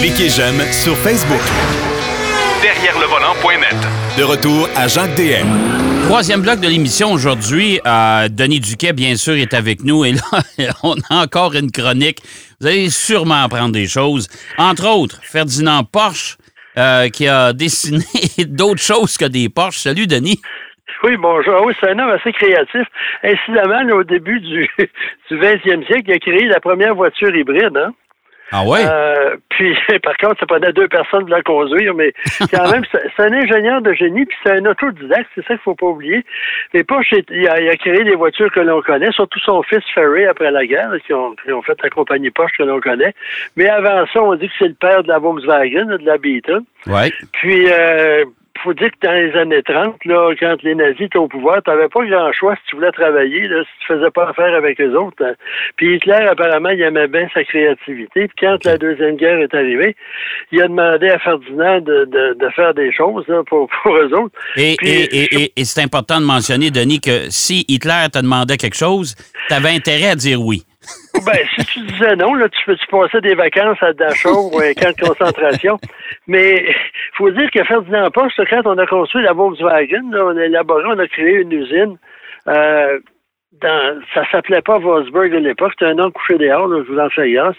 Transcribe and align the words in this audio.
Cliquez 0.00 0.28
j'aime 0.28 0.60
sur 0.70 0.96
Facebook. 0.98 1.40
Derrière 2.62 2.98
le 2.98 3.06
volant.net. 3.06 3.76
De 4.18 4.22
retour 4.22 4.68
à 4.76 4.86
Jacques 4.86 5.14
DM. 5.16 5.46
Troisième 6.06 6.42
bloc 6.42 6.60
de 6.60 6.68
l'émission 6.68 7.12
aujourd'hui. 7.12 7.80
Euh, 7.86 8.28
Denis 8.28 8.60
Duquet, 8.60 8.92
bien 8.92 9.16
sûr, 9.16 9.34
est 9.34 9.54
avec 9.54 9.82
nous. 9.82 10.04
Et 10.04 10.12
là, 10.12 10.74
on 10.82 10.94
a 11.10 11.22
encore 11.22 11.54
une 11.54 11.70
chronique. 11.70 12.18
Vous 12.60 12.66
allez 12.66 12.90
sûrement 12.90 13.44
apprendre 13.44 13.72
des 13.72 13.86
choses. 13.86 14.28
Entre 14.58 14.86
autres, 14.86 15.20
Ferdinand 15.22 15.84
Porsche, 15.84 16.36
euh, 16.76 17.08
qui 17.08 17.26
a 17.26 17.52
dessiné 17.52 18.04
d'autres 18.46 18.82
choses 18.82 19.16
que 19.16 19.24
des 19.24 19.48
Porsche. 19.48 19.78
Salut, 19.78 20.06
Denis. 20.06 20.40
Oui, 21.02 21.16
bonjour. 21.16 21.64
Oui, 21.64 21.74
c'est 21.80 21.90
un 21.90 21.98
homme 21.98 22.10
assez 22.10 22.32
créatif. 22.32 22.86
Incidemment, 23.22 23.82
là, 23.82 23.96
au 23.96 24.04
début 24.04 24.40
du, 24.40 24.68
du 24.78 25.38
20e 25.38 25.86
siècle, 25.86 26.04
il 26.08 26.12
a 26.12 26.18
créé 26.18 26.44
la 26.46 26.60
première 26.60 26.94
voiture 26.94 27.34
hybride. 27.34 27.76
Hein? 27.76 27.92
Ah 28.52 28.64
ouais? 28.64 28.80
Euh, 28.84 29.36
puis, 29.50 29.76
par 30.02 30.16
contre, 30.16 30.40
ça 30.40 30.46
prenait 30.46 30.72
deux 30.72 30.88
personnes 30.88 31.22
pour 31.22 31.30
la 31.30 31.42
conduire, 31.42 31.94
mais 31.94 32.12
quand 32.52 32.70
même, 32.70 32.84
c'est 32.92 33.22
un 33.22 33.32
ingénieur 33.32 33.80
de 33.82 33.92
génie, 33.92 34.26
puis 34.26 34.36
c'est 34.42 34.52
un 34.52 34.64
autodidacte, 34.66 35.28
c'est 35.34 35.42
ça 35.42 35.54
qu'il 35.54 35.62
faut 35.62 35.74
pas 35.74 35.86
oublier. 35.86 36.24
Mais 36.72 36.84
Porsche, 36.84 37.14
il 37.30 37.48
a, 37.48 37.60
il 37.60 37.68
a 37.68 37.76
créé 37.76 38.04
des 38.04 38.14
voitures 38.14 38.52
que 38.52 38.60
l'on 38.60 38.82
connaît, 38.82 39.12
surtout 39.12 39.40
son 39.40 39.62
fils 39.62 39.84
Ferry 39.94 40.26
après 40.26 40.50
la 40.50 40.66
guerre, 40.66 40.92
qui 41.06 41.12
ont, 41.14 41.34
qui 41.44 41.52
ont 41.52 41.62
fait 41.62 41.78
la 41.82 41.90
compagnie 41.90 42.30
Porsche 42.30 42.56
que 42.58 42.62
l'on 42.62 42.80
connaît. 42.80 43.14
Mais 43.56 43.68
avant 43.68 44.04
ça, 44.12 44.22
on 44.22 44.34
dit 44.34 44.48
que 44.48 44.54
c'est 44.58 44.68
le 44.68 44.74
père 44.74 45.02
de 45.02 45.08
la 45.08 45.18
Volkswagen, 45.18 45.86
de 45.86 46.04
la 46.04 46.18
Beetle. 46.18 46.60
Ouais. 46.86 47.12
Puis, 47.32 47.66
euh, 47.70 48.24
faut 48.64 48.74
dire 48.74 48.90
que 48.90 49.06
dans 49.06 49.12
les 49.12 49.32
années 49.38 49.62
30, 49.62 50.04
là, 50.06 50.32
quand 50.40 50.56
les 50.62 50.74
nazis 50.74 51.02
étaient 51.02 51.18
au 51.18 51.28
pouvoir, 51.28 51.62
tu 51.62 51.70
n'avais 51.70 51.88
pas 51.88 52.04
grand 52.06 52.32
choix 52.32 52.56
si 52.56 52.62
tu 52.70 52.76
voulais 52.76 52.90
travailler, 52.92 53.46
là, 53.46 53.62
si 53.62 53.70
tu 53.86 53.94
faisais 53.94 54.10
pas 54.10 54.28
affaire 54.30 54.54
avec 54.54 54.78
les 54.78 54.88
autres. 54.88 55.22
hein. 55.24 55.34
Puis 55.76 55.96
Hitler, 55.96 56.26
apparemment, 56.30 56.70
il 56.70 56.80
aimait 56.82 57.06
bien 57.08 57.28
sa 57.32 57.44
créativité. 57.44 58.28
Puis 58.28 58.36
quand 58.40 58.64
la 58.64 58.76
Deuxième 58.78 59.16
Guerre 59.16 59.38
est 59.40 59.54
arrivée, 59.54 59.94
il 60.52 60.60
a 60.62 60.68
demandé 60.68 61.08
à 61.10 61.18
Ferdinand 61.18 61.80
de, 61.80 62.04
de, 62.06 62.34
de 62.38 62.48
faire 62.50 62.74
des 62.74 62.92
choses 62.92 63.24
là, 63.28 63.42
pour, 63.46 63.68
pour 63.82 63.96
eux 63.96 64.12
autres. 64.14 64.34
Et, 64.56 64.74
Puis, 64.78 64.88
et- 64.88 65.16
et- 65.22 65.34
et- 65.44 65.52
et 65.56 65.64
c'est 65.64 65.82
important 65.82 66.20
de 66.20 66.24
mentionner, 66.26 66.70
Denis, 66.70 67.00
que 67.00 67.30
si 67.30 67.64
Hitler 67.68 68.06
te 68.12 68.18
demandait 68.20 68.56
quelque 68.56 68.76
chose, 68.76 69.14
tu 69.48 69.54
avais 69.54 69.70
intérêt 69.70 70.10
à 70.10 70.14
dire 70.14 70.40
oui. 70.40 70.62
Ben, 71.24 71.38
si 71.54 71.64
tu 71.66 71.80
disais 71.80 72.16
non, 72.16 72.34
là, 72.34 72.48
tu 72.48 72.64
peux 72.66 72.76
tu 72.76 72.86
passais 72.86 73.20
des 73.20 73.34
vacances 73.34 73.82
à 73.82 73.92
Dachau 73.92 74.50
ou 74.52 74.58
à 74.58 74.64
un 74.64 74.72
camp 74.74 74.94
de 74.96 75.08
concentration? 75.08 75.78
Mais 76.26 76.74
faut 77.14 77.30
dire 77.30 77.50
que 77.50 77.62
Ferdinand 77.64 78.10
Porsche, 78.10 78.40
quand 78.50 78.66
on 78.66 78.78
a 78.78 78.86
construit 78.86 79.22
la 79.22 79.32
Volkswagen, 79.32 80.10
là, 80.10 80.24
on 80.26 80.36
a 80.36 80.44
élaboré, 80.44 80.84
on 80.86 80.98
a 80.98 81.06
créé 81.06 81.40
une 81.40 81.52
usine. 81.52 81.98
Euh, 82.48 82.98
dans, 83.60 84.00
ça 84.12 84.28
s'appelait 84.30 84.62
pas 84.62 84.78
Wolfsburg 84.78 85.34
à 85.34 85.40
l'époque, 85.40 85.72
c'était 85.72 85.90
un 85.90 85.94
nom 85.94 86.10
couché 86.10 86.36
dehors, 86.38 86.66
là, 86.66 86.82
je 86.86 86.92
vous 86.92 86.98
en 86.98 87.08
fais 87.10 87.30
grâce. 87.32 87.56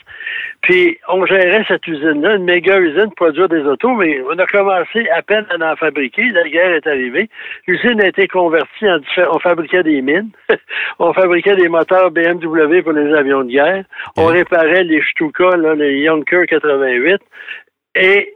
Puis 0.61 0.97
on 1.07 1.25
gérait 1.25 1.63
cette 1.67 1.87
usine-là, 1.87 2.35
une 2.35 2.45
méga 2.45 2.79
usine 2.79 3.05
pour 3.15 3.27
produire 3.27 3.49
des 3.49 3.61
autos, 3.61 3.93
mais 3.95 4.21
on 4.29 4.37
a 4.37 4.45
commencé 4.45 5.07
à 5.09 5.21
peine 5.21 5.45
à 5.49 5.71
en 5.71 5.75
fabriquer. 5.75 6.23
La 6.31 6.47
guerre 6.49 6.73
est 6.73 6.87
arrivée. 6.87 7.29
L'usine 7.67 8.01
a 8.01 8.07
été 8.07 8.27
convertie 8.27 8.89
en 8.89 8.99
différents. 8.99 9.35
On 9.35 9.39
fabriquait 9.39 9.83
des 9.83 10.01
mines, 10.01 10.31
on 10.99 11.13
fabriquait 11.13 11.55
des 11.55 11.69
moteurs 11.69 12.11
BMW 12.11 12.81
pour 12.81 12.93
les 12.93 13.13
avions 13.13 13.43
de 13.43 13.51
guerre, 13.51 13.85
on 14.17 14.25
réparait 14.25 14.83
les 14.83 15.01
Stuka, 15.11 15.55
là, 15.57 15.75
les 15.75 16.03
Junker 16.03 16.45
88, 16.47 17.21
et 17.95 18.33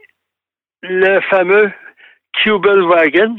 le 0.82 1.20
fameux 1.28 1.70
Kubelwagen, 2.42 3.36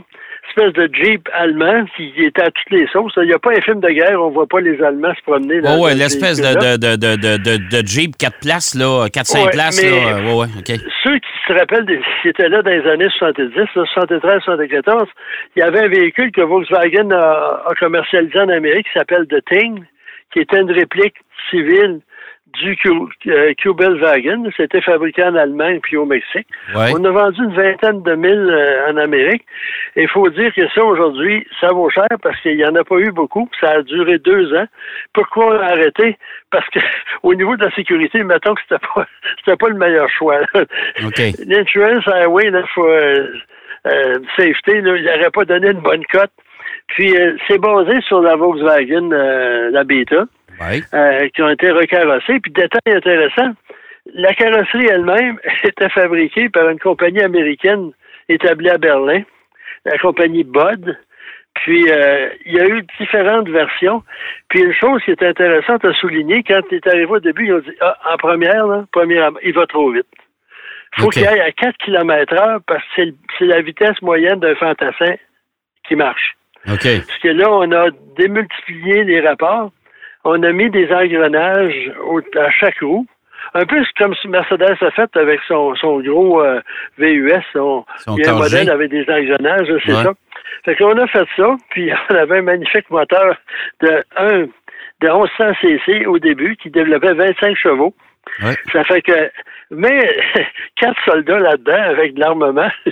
espèce 0.52 0.74
de 0.74 0.90
Jeep 0.94 1.28
allemand 1.34 1.86
qui 1.96 2.14
était 2.18 2.42
à 2.44 2.52
toutes 2.52 2.72
les 2.72 2.88
sauces. 2.88 3.14
Il 3.18 3.28
n'y 3.28 3.34
a 3.34 3.40
pas 3.40 3.52
un 3.52 3.62
film 3.62 3.80
de 3.80 3.90
guerre, 3.90 4.22
on 4.22 4.30
voit 4.30 4.48
pas 4.48 4.60
les 4.62 4.82
Allemands 4.82 5.14
se 5.16 5.22
promener. 5.24 5.62
dans 5.62 5.78
Oh, 5.78 5.86
ouais, 5.86 5.96
l'espèce 5.96 6.40
de, 6.40 6.78
de, 6.78 6.96
de, 6.96 7.82
de, 7.82 7.88
Jeep 7.88 8.18
4 8.18 8.40
places, 8.40 8.76
là, 8.76 9.08
4-5 9.08 9.44
Ouais, 9.46 9.52
places, 9.52 9.84
là. 9.84 9.90
Ouais, 9.90 10.34
ouais. 10.34 10.48
Ceux 11.04 11.18
qui 11.18 11.30
se 11.48 11.54
rappellent, 11.54 11.86
des, 11.86 12.00
qui 12.22 12.30
étaient 12.30 12.50
là 12.50 12.62
dans 12.62 12.72
les 12.72 12.88
années 12.90 13.10
70, 13.18 13.56
là, 13.76 13.84
73, 13.94 14.42
74, 14.44 15.08
il 15.56 15.60
y 15.60 15.64
avait 15.64 15.80
un 15.86 15.88
véhicule 15.88 16.32
que 16.32 16.42
Volkswagen 16.42 17.12
a, 17.12 17.64
a 17.68 17.74
commercialisé 17.80 18.40
en 18.40 18.50
Amérique 18.50 18.86
qui 18.88 19.00
s'appelle 19.00 19.26
The 19.28 19.44
Thing, 19.50 19.84
qui 20.34 20.40
était 20.40 20.60
une 20.60 20.72
réplique 20.72 21.16
civile 21.50 22.02
du 22.60 22.76
Q- 22.78 22.90
euh, 23.28 23.54
Kubelwagen. 23.56 24.50
C'était 24.58 24.82
fabriqué 24.82 25.24
en 25.24 25.36
Allemagne 25.36 25.80
puis 25.82 25.98
au 25.98 26.06
Mexique. 26.06 26.48
Ouais. 26.76 26.92
On 26.98 27.04
a 27.06 27.10
vendu 27.12 27.42
une 27.44 27.54
vingtaine 27.54 28.02
de 28.04 28.16
mille 28.16 28.50
euh, 28.52 28.92
en 28.92 28.98
Amérique. 28.98 29.44
Et 29.96 30.04
il 30.04 30.10
faut 30.10 30.30
dire 30.30 30.54
que 30.54 30.68
ça, 30.70 30.84
aujourd'hui, 30.84 31.46
ça 31.60 31.68
vaut 31.70 31.90
cher 31.90 32.08
parce 32.22 32.40
qu'il 32.42 32.58
n'y 32.58 32.66
en 32.66 32.76
a 32.76 32.84
pas 32.84 32.98
eu 32.98 33.12
beaucoup. 33.12 33.50
Ça 33.60 33.70
a 33.72 33.82
duré 33.82 34.18
deux 34.20 34.54
ans. 34.56 34.66
Pourquoi 35.14 35.48
on 35.48 35.60
a 35.60 35.66
arrêté? 35.72 36.18
Parce 36.52 36.68
que 36.70 36.80
au 37.24 37.34
niveau 37.34 37.56
de 37.56 37.66
la 37.66 37.72
sécurité, 37.72 38.24
mettons 38.24 38.54
que 38.56 38.62
c'était 38.68 38.86
pas 38.94 39.06
c'était 39.46 39.58
pas 39.58 39.70
le 39.70 39.76
meilleur 39.76 40.10
choix. 40.10 40.40
là. 40.54 40.62
OK. 41.06 41.20
L'insurance 41.48 42.08
highway, 42.08 42.50
là, 42.50 42.64
faut, 42.74 42.88
euh, 42.88 43.28
euh, 43.88 44.20
safety, 44.38 44.82
là, 44.82 44.96
il 44.96 45.04
n'aurait 45.06 45.32
pas 45.32 45.46
donné 45.46 45.70
une 45.72 45.80
bonne 45.82 46.06
cote. 46.06 46.32
Puis 46.90 47.16
euh, 47.16 47.36
c'est 47.48 47.58
basé 47.60 48.00
sur 48.02 48.22
la 48.22 48.36
Volkswagen, 48.36 49.12
euh, 49.14 49.70
la 49.72 49.84
Beta 49.84 50.26
Euh, 50.94 51.30
qui 51.30 51.42
ont 51.42 51.50
été 51.50 51.72
recarrossés. 51.72 52.40
Puis, 52.40 52.52
détail 52.52 52.96
intéressant, 52.96 53.54
la 54.14 54.34
carrosserie 54.34 54.88
elle-même 54.88 55.40
était 55.64 55.90
fabriquée 55.90 56.50
par 56.50 56.70
une 56.70 56.80
compagnie 56.80 57.22
américaine 57.22 57.92
établie 58.30 58.70
à 58.70 58.78
Berlin, 58.78 59.24
la 59.86 59.98
compagnie 59.98 60.44
Bud. 60.44 60.98
Puis, 61.56 61.92
euh, 61.92 62.30
il 62.46 62.54
y 62.54 62.60
a 62.60 62.66
eu 62.66 62.82
différentes 63.00 63.50
versions. 63.50 64.04
Puis, 64.50 64.62
une 64.62 64.74
chose 64.74 65.02
qui 65.04 65.12
est 65.12 65.24
intéressante 65.24 65.84
à 65.84 65.94
souligner, 65.94 66.44
quand 66.44 66.62
il 66.72 66.76
est 66.76 66.88
arrivé 66.88 67.12
au 67.12 67.20
début, 67.20 67.48
ils 67.48 67.54
ont 67.54 67.60
dit, 67.60 67.76
ah, 67.82 67.98
en 68.14 68.18
première, 68.18 68.66
là, 68.68 68.86
première, 68.92 69.32
il 69.44 69.54
va 69.54 69.66
trop 69.66 69.92
vite. 69.92 70.08
faut 70.96 71.08
OK. 71.08 71.14
qu'il 71.14 71.28
aille 71.28 71.42
à 71.42 71.52
4 71.52 71.76
km 71.78 72.34
heure 72.34 72.60
parce 72.68 72.84
que 72.96 73.02
c'est 73.38 73.46
la 73.46 73.62
vitesse 73.62 74.02
moyenne 74.02 74.40
d'un 74.40 74.56
fantassin 74.56 75.16
qui 75.88 75.96
marche. 75.96 76.36
Parce 77.08 77.20
que 77.20 77.30
là, 77.30 77.52
on 77.52 77.72
a 77.72 77.90
démultiplié 78.18 79.04
les 79.04 79.20
rapports. 79.22 79.72
On 80.24 80.42
a 80.44 80.52
mis 80.52 80.70
des 80.70 80.92
engrenages 80.92 81.92
au- 82.06 82.20
à 82.38 82.50
chaque 82.52 82.80
roue. 82.82 83.06
Un 83.54 83.66
peu 83.66 83.84
comme 83.98 84.14
ce 84.16 84.28
Mercedes 84.28 84.78
a 84.82 84.92
fait 84.92 85.18
avec 85.18 85.40
son, 85.48 85.76
son 85.76 86.00
gros 86.02 86.42
euh, 86.42 86.62
VUS. 86.98 87.32
Son, 87.54 87.86
Son 87.98 88.16
il 88.18 88.24
y 88.24 88.28
a 88.28 88.32
un 88.34 88.38
Corget. 88.38 88.58
modèle 88.60 88.70
avec 88.70 88.90
des 88.92 89.02
engrenages, 89.10 89.68
c'est 89.86 89.94
Ouais. 89.94 90.04
ça. 90.04 90.14
Fait 90.64 90.76
qu'on 90.76 90.98
a 90.98 91.08
fait 91.08 91.28
ça, 91.36 91.56
puis 91.72 91.92
on 92.12 92.16
avait 92.16 92.38
un 92.38 92.42
magnifique 92.44 92.90
moteur 92.90 93.36
de 93.82 94.04
1 94.16 94.46
de 95.02 95.08
1100 95.10 95.54
cc 95.60 96.06
au 96.06 96.20
début 96.20 96.56
qui 96.58 96.70
développait 96.70 97.14
25 97.14 97.58
chevaux. 97.58 97.94
Ouais. 98.44 98.54
Ça 98.72 98.84
fait 98.84 99.02
que, 99.02 99.32
mais 99.72 100.20
quatre 100.76 101.02
soldats 101.06 101.40
là-dedans 101.40 101.82
avec 101.82 102.14
de 102.14 102.20
l'armement, 102.20 102.70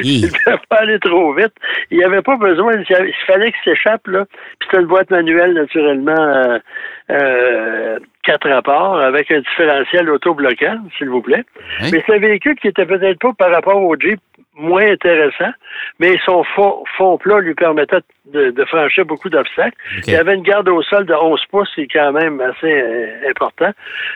Hi. 0.00 0.20
il 0.20 0.22
ne 0.22 0.28
pouvait 0.28 0.58
pas 0.68 0.76
aller 0.76 0.98
trop 0.98 1.32
vite. 1.34 1.52
Il 1.90 1.98
n'y 1.98 2.04
avait 2.04 2.22
pas 2.22 2.36
besoin, 2.36 2.72
il 2.88 3.14
fallait 3.26 3.52
qu'il 3.52 3.74
s'échappe, 3.74 4.06
là. 4.08 4.24
Puis 4.58 4.68
c'était 4.68 4.82
une 4.82 4.88
boîte 4.88 5.10
manuelle, 5.10 5.52
naturellement, 5.52 6.12
euh, 6.12 6.58
euh, 7.10 7.98
quatre 8.24 8.48
rapports 8.48 8.98
avec 8.98 9.30
un 9.30 9.40
différentiel 9.40 10.10
autobloquant, 10.10 10.78
s'il 10.96 11.10
vous 11.10 11.22
plaît. 11.22 11.44
Hein? 11.80 11.88
Mais 11.92 12.02
c'est 12.06 12.14
un 12.14 12.18
véhicule 12.18 12.56
qui 12.56 12.68
était 12.68 12.86
peut-être 12.86 13.18
pas 13.18 13.32
par 13.34 13.50
rapport 13.50 13.80
au 13.80 13.94
Jeep 13.98 14.20
moins 14.56 14.90
intéressant, 14.90 15.50
mais 15.98 16.16
son 16.24 16.42
fond, 16.42 16.82
fond 16.96 17.18
plat 17.18 17.40
lui 17.40 17.54
permettait 17.54 18.00
de, 18.32 18.50
de 18.50 18.64
franchir 18.64 19.04
beaucoup 19.04 19.28
d'obstacles. 19.28 19.76
Il 20.06 20.16
avait 20.16 20.34
une 20.34 20.42
garde 20.42 20.68
au 20.68 20.82
sol 20.82 21.04
de 21.04 21.14
11 21.14 21.40
pouces, 21.50 21.70
c'est 21.74 21.86
quand 21.86 22.12
même 22.12 22.40
assez 22.40 22.72
euh, 22.72 23.30
important. 23.30 23.70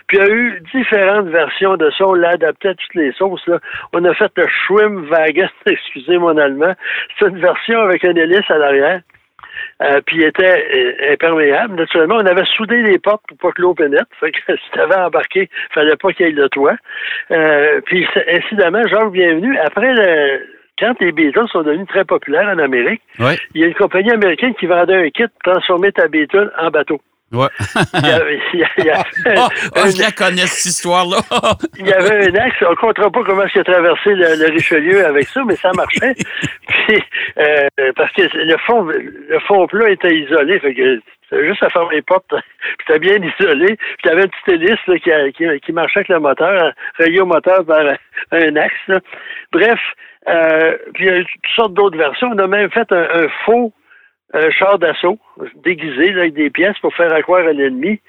Puis 0.06 0.18
il 0.18 0.20
y 0.20 0.26
a 0.26 0.30
eu 0.30 0.62
différentes 0.74 1.28
versions 1.28 1.76
de 1.76 1.90
ça, 1.90 2.06
on 2.06 2.14
l'a 2.14 2.30
adapté 2.30 2.68
à 2.68 2.74
toutes 2.74 2.94
les 2.94 3.12
sauces. 3.12 3.46
Là. 3.46 3.58
On 3.92 4.04
a 4.04 4.14
fait 4.14 4.32
le 4.36 4.46
Schwimmwagen, 4.48 5.48
excusez 5.66 6.18
mon 6.18 6.36
allemand. 6.36 6.74
C'est 7.18 7.26
une 7.26 7.40
version 7.40 7.80
avec 7.80 8.04
un 8.04 8.14
hélice 8.14 8.50
à 8.50 8.58
l'arrière. 8.58 9.00
Euh, 9.82 10.00
puis 10.06 10.18
il 10.18 10.24
était 10.24 10.64
euh, 10.74 11.12
imperméable. 11.12 11.74
Naturellement, 11.76 12.16
on 12.16 12.26
avait 12.26 12.44
soudé 12.56 12.82
les 12.82 12.98
portes 12.98 13.22
pour 13.28 13.36
pas 13.38 13.52
que 13.52 13.62
l'eau 13.62 13.74
pénètre. 13.74 14.06
Fait 14.20 14.30
que 14.32 14.38
si 14.48 14.70
tu 14.72 14.80
avais 14.80 14.96
embarqué, 14.96 15.48
fallait 15.72 15.96
pas 15.96 16.12
qu'il 16.12 16.26
y 16.26 16.28
ait 16.28 16.32
le 16.32 16.48
toit. 16.48 16.76
Euh, 17.30 17.80
puis 17.86 18.06
incidemment, 18.28 18.86
Jacques 18.86 19.12
Bienvenu, 19.12 19.56
après 19.58 19.92
le, 19.94 20.40
quand 20.78 20.94
les 21.00 21.12
Beatles 21.12 21.48
sont 21.52 21.62
devenus 21.62 21.86
très 21.88 22.04
populaires 22.04 22.48
en 22.48 22.58
Amérique, 22.58 23.02
Ouais. 23.18 23.36
il 23.54 23.60
y 23.60 23.64
a 23.64 23.68
une 23.68 23.74
compagnie 23.74 24.10
américaine 24.12 24.54
qui 24.54 24.66
vendait 24.66 24.96
un 24.96 25.10
kit 25.10 25.24
pour 25.42 25.52
transformer 25.52 25.92
ta 25.92 26.08
Beetle 26.08 26.50
en 26.58 26.70
bateau. 26.70 27.00
Ouais. 27.32 27.46
Il 27.94 28.06
y 28.06 28.10
avait, 28.10 28.40
il 28.54 28.60
y 28.60 28.64
il 28.78 28.92
oh, 29.36 29.46
oh, 29.76 29.78
un- 29.78 29.90
je 29.90 30.00
la 30.02 30.10
connais, 30.10 30.46
cette 30.46 30.66
histoire-là. 30.66 31.18
il 31.78 31.86
y 31.86 31.92
avait 31.92 32.28
un 32.28 32.34
axe, 32.34 32.56
on 32.66 32.70
ne 32.70 32.74
comptera 32.76 33.08
pas 33.10 33.22
comment 33.24 33.42
est-ce 33.44 33.52
qu'il 33.52 33.60
a 33.60 33.64
traversé 33.64 34.10
le, 34.14 34.34
le 34.36 34.52
Richelieu 34.52 35.06
avec 35.06 35.28
ça, 35.28 35.42
mais 35.46 35.54
ça 35.56 35.70
marchait. 35.74 36.14
Puis, 36.68 37.02
euh, 37.38 37.68
parce 37.94 38.12
que 38.14 38.22
le 38.34 38.56
fond, 38.66 38.82
le 38.84 39.38
fond 39.46 39.66
plat 39.68 39.90
était 39.90 40.14
isolé, 40.14 40.58
fait 40.58 40.74
que 40.74 41.00
juste 41.46 41.62
à 41.62 41.70
fermer 41.70 41.96
les 41.96 42.02
portes, 42.02 42.26
puis 42.28 42.84
c'était 42.86 42.98
bien 42.98 43.16
isolé. 43.16 43.76
Puis 43.76 43.96
tu 44.02 44.08
avais 44.08 44.22
une 44.22 44.30
petite 44.30 44.48
hélice 44.62 44.86
là, 44.88 44.98
qui, 44.98 45.32
qui, 45.34 45.60
qui 45.60 45.72
marchait 45.72 46.00
avec 46.00 46.08
le 46.08 46.18
moteur, 46.18 46.72
relié 46.98 47.20
au 47.20 47.26
moteur 47.26 47.64
par 47.64 47.78
un, 47.80 47.94
un 48.32 48.56
axe. 48.56 48.74
là. 48.88 48.98
Bref, 49.52 49.78
euh, 50.28 50.76
puis 50.94 51.04
il 51.04 51.10
y 51.10 51.14
a 51.14 51.18
eu 51.18 51.24
toutes 51.24 51.54
sortes 51.54 51.74
d'autres 51.74 51.96
versions. 51.96 52.30
On 52.34 52.38
a 52.38 52.46
même 52.48 52.70
fait 52.72 52.90
un, 52.90 53.06
un 53.24 53.28
faux 53.44 53.72
un 54.32 54.50
char 54.50 54.78
d'assaut 54.78 55.18
déguisé 55.56 56.12
là, 56.12 56.22
avec 56.22 56.34
des 56.34 56.50
pièces 56.50 56.78
pour 56.80 56.94
faire 56.94 57.12
accroire 57.12 57.46
à 57.46 57.52
l'ennemi 57.52 58.00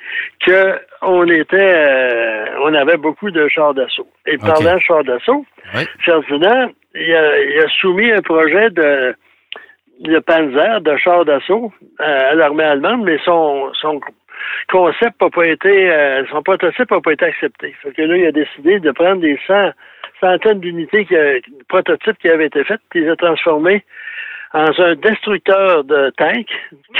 que 0.45 0.79
on 1.01 1.25
était 1.27 1.57
euh, 1.59 2.45
on 2.63 2.73
avait 2.75 2.97
beaucoup 2.97 3.31
de 3.31 3.47
chars 3.47 3.73
d'assaut. 3.73 4.07
Et 4.27 4.37
parlant 4.37 4.75
de 4.75 4.79
chars 4.81 5.03
d'assaut, 5.03 5.45
Oui. 5.75 5.81
Ferdinand, 6.05 6.69
il 6.93 7.15
a, 7.15 7.39
il 7.41 7.59
a 7.59 7.67
soumis 7.79 8.11
un 8.11 8.21
projet 8.21 8.69
de, 8.69 9.15
de 10.01 10.19
Panzer, 10.19 10.81
de 10.81 10.95
char 10.97 11.25
d'assaut 11.25 11.71
euh, 11.99 12.31
à 12.31 12.35
l'armée 12.35 12.65
allemande, 12.65 13.03
mais 13.03 13.17
son, 13.25 13.71
son 13.73 13.99
concept 14.69 15.19
n'a 15.21 15.29
pas 15.29 15.47
été, 15.47 15.91
euh, 15.91 16.23
son 16.29 16.43
prototype 16.43 16.91
n'a 16.91 17.01
pas 17.01 17.13
été 17.13 17.25
accepté. 17.25 17.75
Fait 17.81 17.93
que 17.93 18.01
là, 18.03 18.15
il 18.15 18.25
a 18.27 18.31
décidé 18.31 18.79
de 18.79 18.91
prendre 18.91 19.21
des 19.21 19.39
cent- 19.47 19.71
centaines 20.19 20.59
d'unités, 20.59 21.05
de 21.05 21.41
prototypes 21.67 22.17
qui 22.19 22.29
avaient 22.29 22.45
été 22.45 22.63
faites, 22.63 22.81
puis 22.91 23.01
les 23.01 23.09
a 23.09 23.15
transformés 23.15 23.83
en 24.53 24.65
un 24.77 24.95
destructeur 24.95 25.83
de 25.83 26.11
tanks 26.17 26.51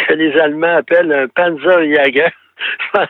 que 0.08 0.14
les 0.14 0.38
Allemands 0.40 0.78
appellent 0.78 1.12
un 1.12 1.28
Panzerjäger. 1.28 2.30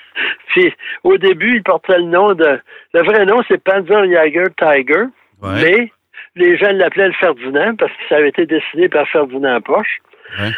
puis 0.47 0.73
au 1.03 1.17
début, 1.17 1.55
il 1.57 1.63
portait 1.63 1.97
le 1.97 2.05
nom 2.05 2.33
de, 2.33 2.59
le 2.93 3.03
vrai 3.03 3.25
nom 3.25 3.41
c'est 3.47 3.63
Panzerjäger 3.63 4.45
Tiger, 4.57 5.05
Ouais. 5.41 5.61
mais 5.63 5.91
les 6.35 6.55
gens 6.57 6.71
l'appelaient 6.71 7.07
le 7.07 7.13
Ferdinand 7.13 7.75
parce 7.75 7.91
que 7.91 8.03
ça 8.09 8.17
avait 8.17 8.29
été 8.29 8.45
dessiné 8.45 8.87
par 8.89 9.07
Ferdinand 9.09 9.59
Poche. 9.61 9.97
Ouais. 10.39 10.51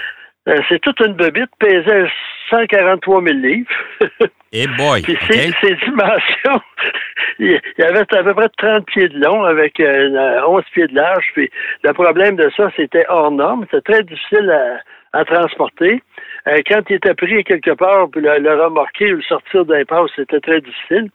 Euh, 0.49 0.57
c'est 0.67 0.79
toute 0.79 0.99
une 0.99 1.13
bebite, 1.13 1.49
pesait 1.57 2.05
143 2.49 3.23
000 3.23 3.37
livres. 3.37 3.69
Et 4.53 4.67
boy. 4.67 5.01
Puis 5.01 5.17
ses, 5.27 5.51
ses 5.61 5.75
dimensions, 5.75 6.61
il 7.39 7.59
y 7.77 7.83
avait 7.83 8.01
à 8.01 8.23
peu 8.23 8.33
près 8.35 8.49
30 8.57 8.85
pieds 8.85 9.09
de 9.09 9.19
long 9.19 9.43
avec 9.43 9.79
euh, 9.79 10.41
11 10.47 10.63
pieds 10.73 10.87
de 10.87 10.95
large. 10.95 11.25
Puis 11.33 11.49
le 11.83 11.91
problème 11.93 12.35
de 12.35 12.49
ça, 12.55 12.69
c'était 12.75 13.05
hors 13.09 13.31
norme. 13.31 13.65
C'était 13.71 13.93
très 13.93 14.03
difficile 14.03 14.51
à, 14.51 15.19
à 15.19 15.25
transporter. 15.25 16.03
Euh, 16.47 16.61
quand 16.67 16.81
il 16.89 16.97
était 16.97 17.15
pris 17.15 17.43
quelque 17.43 17.71
part, 17.71 18.09
puis 18.11 18.21
le, 18.21 18.37
le 18.37 18.63
remorquer 18.63 19.13
ou 19.13 19.17
le 19.17 19.23
sortir 19.23 19.65
d'un 19.65 19.85
passe, 19.85 20.11
c'était 20.15 20.39
très 20.39 20.61
difficile. 20.61 21.09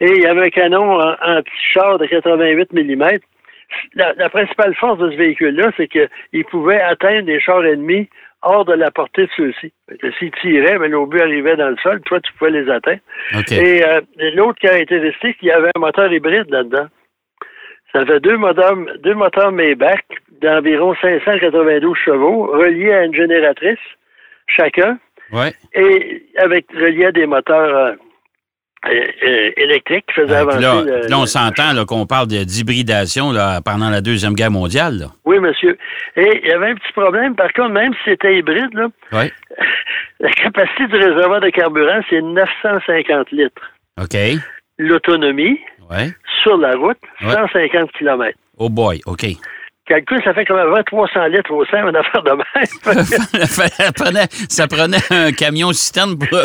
Et 0.00 0.10
il 0.10 0.22
y 0.22 0.26
avait 0.26 0.46
un 0.46 0.50
canon 0.50 1.00
en, 1.00 1.12
en 1.12 1.42
petit 1.42 1.72
char 1.72 1.98
de 1.98 2.06
88 2.06 2.72
mm. 2.72 3.08
La, 3.94 4.12
la 4.12 4.28
principale 4.28 4.74
force 4.76 4.98
de 4.98 5.10
ce 5.10 5.16
véhicule-là, 5.16 5.70
c'est 5.76 5.88
qu'il 5.88 6.44
pouvait 6.50 6.80
atteindre 6.80 7.26
des 7.26 7.40
chars 7.40 7.64
ennemis 7.64 8.08
hors 8.46 8.64
de 8.64 8.72
la 8.74 8.90
portée 8.90 9.26
de 9.26 9.30
ceux-ci. 9.36 9.72
S'ils 10.18 10.30
tiraient, 10.40 10.78
mais 10.78 10.88
l'obus 10.88 11.20
arrivait 11.20 11.56
dans 11.56 11.68
le 11.70 11.76
sol, 11.82 12.00
toi, 12.02 12.20
tu 12.20 12.32
pouvais 12.34 12.50
les 12.50 12.70
atteindre. 12.70 13.00
Et 13.52 13.84
euh, 13.84 14.00
l'autre 14.34 14.58
caractéristique, 14.60 15.36
il 15.42 15.48
y 15.48 15.52
avait 15.52 15.70
un 15.74 15.80
moteur 15.80 16.12
hybride 16.12 16.50
là-dedans. 16.50 16.86
Ça 17.92 18.04
fait 18.04 18.20
deux 18.20 18.36
moteurs, 18.36 18.76
deux 19.02 19.14
moteurs 19.14 19.52
Maybach 19.52 20.00
d'environ 20.42 20.94
592 21.02 21.96
chevaux, 21.96 22.46
reliés 22.46 22.92
à 22.92 23.04
une 23.04 23.14
génératrice 23.14 23.78
chacun, 24.48 24.98
Ouais. 25.32 25.52
et 25.74 26.22
avec 26.36 26.66
reliés 26.72 27.06
à 27.06 27.12
des 27.12 27.26
moteurs 27.26 27.94
euh, 28.90 29.04
euh, 29.26 29.50
électriques 29.56 30.04
qui 30.14 30.20
Ouais, 30.20 30.26
puis 30.26 30.34
avancer. 30.34 30.60
là, 30.60 30.82
le- 30.82 31.08
là, 31.08 31.18
on 31.18 31.26
s'entend 31.26 31.84
qu'on 31.86 32.06
parle 32.06 32.26
d'hybridation 32.28 33.32
pendant 33.64 33.90
la 33.90 34.00
Deuxième 34.00 34.34
Guerre 34.34 34.50
mondiale. 34.50 34.98
Là. 34.98 35.06
Oui, 35.24 35.38
monsieur. 35.38 35.76
Et 36.16 36.40
il 36.42 36.48
y 36.48 36.52
avait 36.52 36.70
un 36.70 36.74
petit 36.74 36.92
problème, 36.92 37.34
par 37.34 37.52
contre, 37.52 37.70
même 37.70 37.92
si 37.94 38.00
c'était 38.10 38.38
hybride, 38.38 38.72
là, 38.74 38.88
la 40.20 40.30
capacité 40.30 40.86
du 40.86 40.96
réservoir 40.96 41.40
de 41.40 41.50
carburant, 41.50 42.00
c'est 42.10 42.20
950 42.22 43.30
litres. 43.32 43.62
OK. 44.00 44.16
L'autonomie, 44.78 45.58
Ouais. 45.90 46.10
sur 46.42 46.56
la 46.58 46.74
route, 46.76 46.98
Ouais. 47.22 47.32
150 47.32 47.90
km. 47.92 48.36
Oh 48.58 48.68
boy. 48.68 49.00
OK. 49.06 49.24
Calcul, 49.86 50.20
ça 50.24 50.34
fait 50.34 50.44
comme 50.44 50.56
2300 50.58 51.26
litres 51.26 51.52
au 51.52 51.64
sein, 51.66 51.86
une 51.88 51.94
affaire 51.94 52.22
de 52.24 52.30
même. 52.32 53.04
ça, 53.46 53.92
prenait, 53.92 54.26
ça 54.48 54.66
prenait 54.66 54.96
un 55.10 55.30
camion 55.30 55.72
citerne 55.72 56.18
pour 56.18 56.38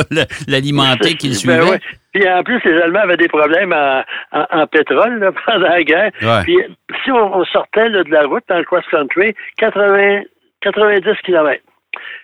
l'alimenter 0.47 1.15
qui 1.15 1.29
le 1.29 1.33
suivait. 1.33 1.57
Ben 1.57 1.69
ouais. 1.71 1.79
Puis 2.13 2.27
en 2.29 2.43
plus, 2.43 2.59
les 2.65 2.81
Allemands 2.81 3.01
avaient 3.01 3.17
des 3.17 3.27
problèmes 3.29 3.73
en, 3.73 4.03
en- 4.31 4.47
en 4.51 4.67
pétrole 4.67 5.19
là, 5.19 5.31
pendant 5.45 5.67
la 5.69 5.83
guerre. 5.83 6.11
Ouais. 6.21 6.43
Puis 6.43 6.57
si 7.03 7.11
on, 7.11 7.35
on 7.37 7.45
sortait 7.45 7.89
là, 7.89 8.03
de 8.03 8.11
la 8.11 8.23
route 8.27 8.43
dans 8.49 8.57
le 8.57 8.65
cross-country, 8.65 9.33
80, 9.57 10.21
90 10.61 11.03
km. 11.23 11.61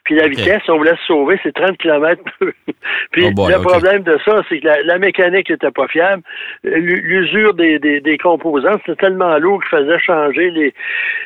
Puis 0.05 0.15
la 0.15 0.27
vitesse, 0.29 0.61
on 0.69 0.77
voulait 0.77 0.95
se 0.95 1.05
sauver, 1.07 1.37
c'est 1.43 1.53
30 1.53 1.77
km. 1.77 2.21
Puis 3.11 3.25
Oh 3.27 3.31
boy, 3.31 3.51
le 3.51 3.57
problème 3.61 4.03
de 4.03 4.17
ça, 4.23 4.41
c'est 4.47 4.59
que 4.61 4.65
la, 4.67 4.81
la 4.83 4.97
mécanique 4.97 5.49
n'était 5.49 5.71
pas 5.71 5.87
fiable. 5.89 6.23
L'u- 6.63 7.01
L'usure 7.01 7.53
des, 7.53 7.77
des, 7.77 7.99
des 7.99 8.17
composantes, 8.17 8.81
c'était 8.85 9.07
tellement 9.07 9.37
lourd 9.37 9.61
qu'il 9.61 9.77
faisait 9.79 9.99
changer 9.99 10.51
les 10.51 10.73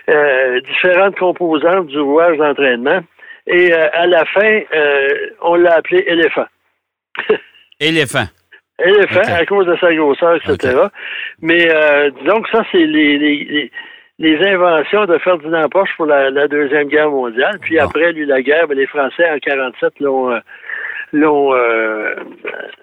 euh, 0.10 0.60
différentes 0.62 1.18
composantes 1.20 1.88
du 1.88 2.00
rouage 2.00 2.38
d'entraînement. 2.38 3.02
Et 3.46 3.72
euh, 3.74 3.88
à 3.94 4.08
la 4.08 4.26
fin, 4.26 4.62
euh, 4.74 5.08
on 5.42 5.56
l'a 5.56 5.76
appelé 5.76 6.04
éléphant. 6.08 6.46
Éléphant. 7.80 8.26
Éléphant, 8.86 9.22
Ok. 9.22 9.30
à 9.30 9.46
cause 9.46 9.66
de 9.68 9.76
sa 9.80 9.94
grosseur, 9.94 10.36
etc. 10.36 10.78
Mais 11.42 11.68
euh, 11.74 12.10
disons 12.22 12.42
que 12.42 12.50
ça, 12.52 12.64
c'est 12.72 12.86
les, 12.86 13.18
les, 13.18 13.44
les, 13.46 13.72
les 14.20 14.48
inventions 14.54 15.06
de 15.06 15.18
Ferdinand 15.20 15.68
Porsche 15.70 15.92
pour 15.98 16.06
la, 16.06 16.30
la 16.30 16.48
Deuxième 16.48 16.88
Guerre 16.88 17.10
mondiale. 17.10 17.58
Puis 17.62 17.80
après, 17.80 18.12
lui, 18.14 18.26
la 18.26 18.42
guerre, 18.42 18.68
ben, 18.68 18.78
les 18.78 18.88
Français, 18.88 19.30
en 19.30 19.40
47, 19.40 19.94
l'ont... 20.00 20.32
euh, 20.32 20.40
l'ont 21.14 21.54
euh, 21.54 22.16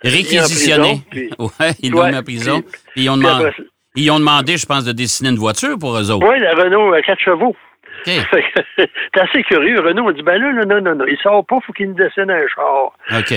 Réquisitionné. 0.05 1.01
puis- 1.11 1.31
ouais, 1.39 1.71
ils 1.83 1.91
l'ont 1.93 2.07
mis 2.09 2.17
en 2.17 2.23
prison. 2.23 2.61
puis- 2.61 3.05
ils 3.05 3.11
ont, 3.11 3.17
demandé, 3.17 3.45
après 3.47 3.57
ça- 3.57 3.69
ils 3.97 4.11
ont 4.11 4.19
demandé, 4.19 4.57
je 4.57 4.67
pense, 4.67 4.85
de 4.85 4.93
dessiner 4.93 5.31
une 5.31 5.37
voiture 5.39 5.79
pour 5.79 5.97
eux 5.97 6.11
autres. 6.11 6.29
Oui, 6.29 6.39
la 6.41 6.53
Renault 6.55 6.93
à 6.93 7.03
4 7.03 7.19
chevaux. 7.21 7.57
C'est 8.05 9.21
assez 9.21 9.43
curieux. 9.43 9.81
Renault 9.81 10.09
a 10.09 10.13
dit, 10.13 10.23
ben 10.23 10.41
là, 10.41 10.53
là, 10.53 10.65
non, 10.65 10.81
non, 10.81 10.95
non, 10.95 11.05
il 11.09 11.17
sort 11.19 11.45
pas, 11.45 11.57
faut 11.67 11.73
qu'il 11.73 11.89
nous 11.89 11.95
dessine 11.95 12.31
un 12.31 12.47
char. 12.49 12.93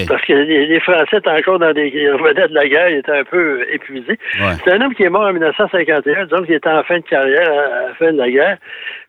Parce 0.07 0.21
que 0.25 0.33
les, 0.33 0.67
les 0.67 0.79
Français 0.79 1.17
étaient 1.17 1.29
encore 1.29 1.59
dans 1.59 1.73
des... 1.73 1.87
Ils 1.93 2.11
revenaient 2.11 2.47
de 2.47 2.53
la 2.53 2.67
guerre, 2.67 2.89
ils 2.89 2.97
étaient 2.97 3.17
un 3.19 3.23
peu 3.23 3.65
épuisés. 3.71 4.17
Ouais. 4.39 4.53
C'est 4.63 4.71
un 4.73 4.81
homme 4.81 4.93
qui 4.93 5.03
est 5.03 5.09
mort 5.09 5.25
en 5.27 5.33
1951, 5.33 6.25
disons 6.25 6.43
qu'il 6.43 6.55
était 6.55 6.69
en 6.69 6.83
fin 6.83 6.97
de 6.99 7.03
carrière 7.05 7.49
à 7.49 7.87
la 7.89 7.93
fin 7.95 8.11
de 8.13 8.17
la 8.17 8.29
guerre. 8.29 8.57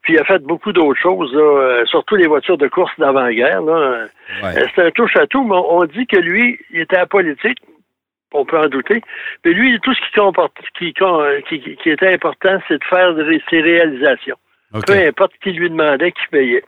Puis 0.03 0.15
il 0.15 0.19
a 0.21 0.25
fait 0.25 0.43
beaucoup 0.43 0.73
d'autres 0.73 1.01
choses, 1.01 1.33
là, 1.35 1.41
euh, 1.43 1.85
surtout 1.87 2.17
les 2.17 2.27
voitures 2.27 2.59
de 2.59 2.69
course 2.69 2.93
d'avant-guerre. 2.99 3.63
Ouais. 3.63 3.73
Euh, 4.45 4.65
C'est 4.75 4.83
un 4.87 4.91
touche 4.91 5.17
à 5.17 5.27
tout, 5.27 5.45
mais 5.45 5.55
on 5.57 5.81
on 5.81 5.85
dit 5.85 6.07
que 6.07 6.17
lui, 6.19 6.59
il 6.73 6.81
était 6.81 6.97
apolitique. 6.99 7.59
On 8.35 8.45
peut 8.47 8.59
en 8.59 8.67
douter. 8.69 9.03
Mais 9.45 9.53
lui, 9.53 9.79
tout 9.81 9.93
ce 9.93 10.01
qui, 10.01 10.13
comporte, 10.15 10.57
qui, 10.79 10.95
qui, 10.95 11.61
qui- 11.61 11.77
qui 11.77 11.91
était 11.91 12.15
important, 12.15 12.59
c'est 12.67 12.79
de 12.79 12.85
faire 12.85 13.15
ses 13.51 13.61
réalisations. 13.61 14.37
Peu 14.87 14.95
importe 15.07 15.33
qui 15.43 15.53
lui 15.53 15.69
demandait, 15.71 16.13
qui 16.13 16.27
payait. 16.31 16.65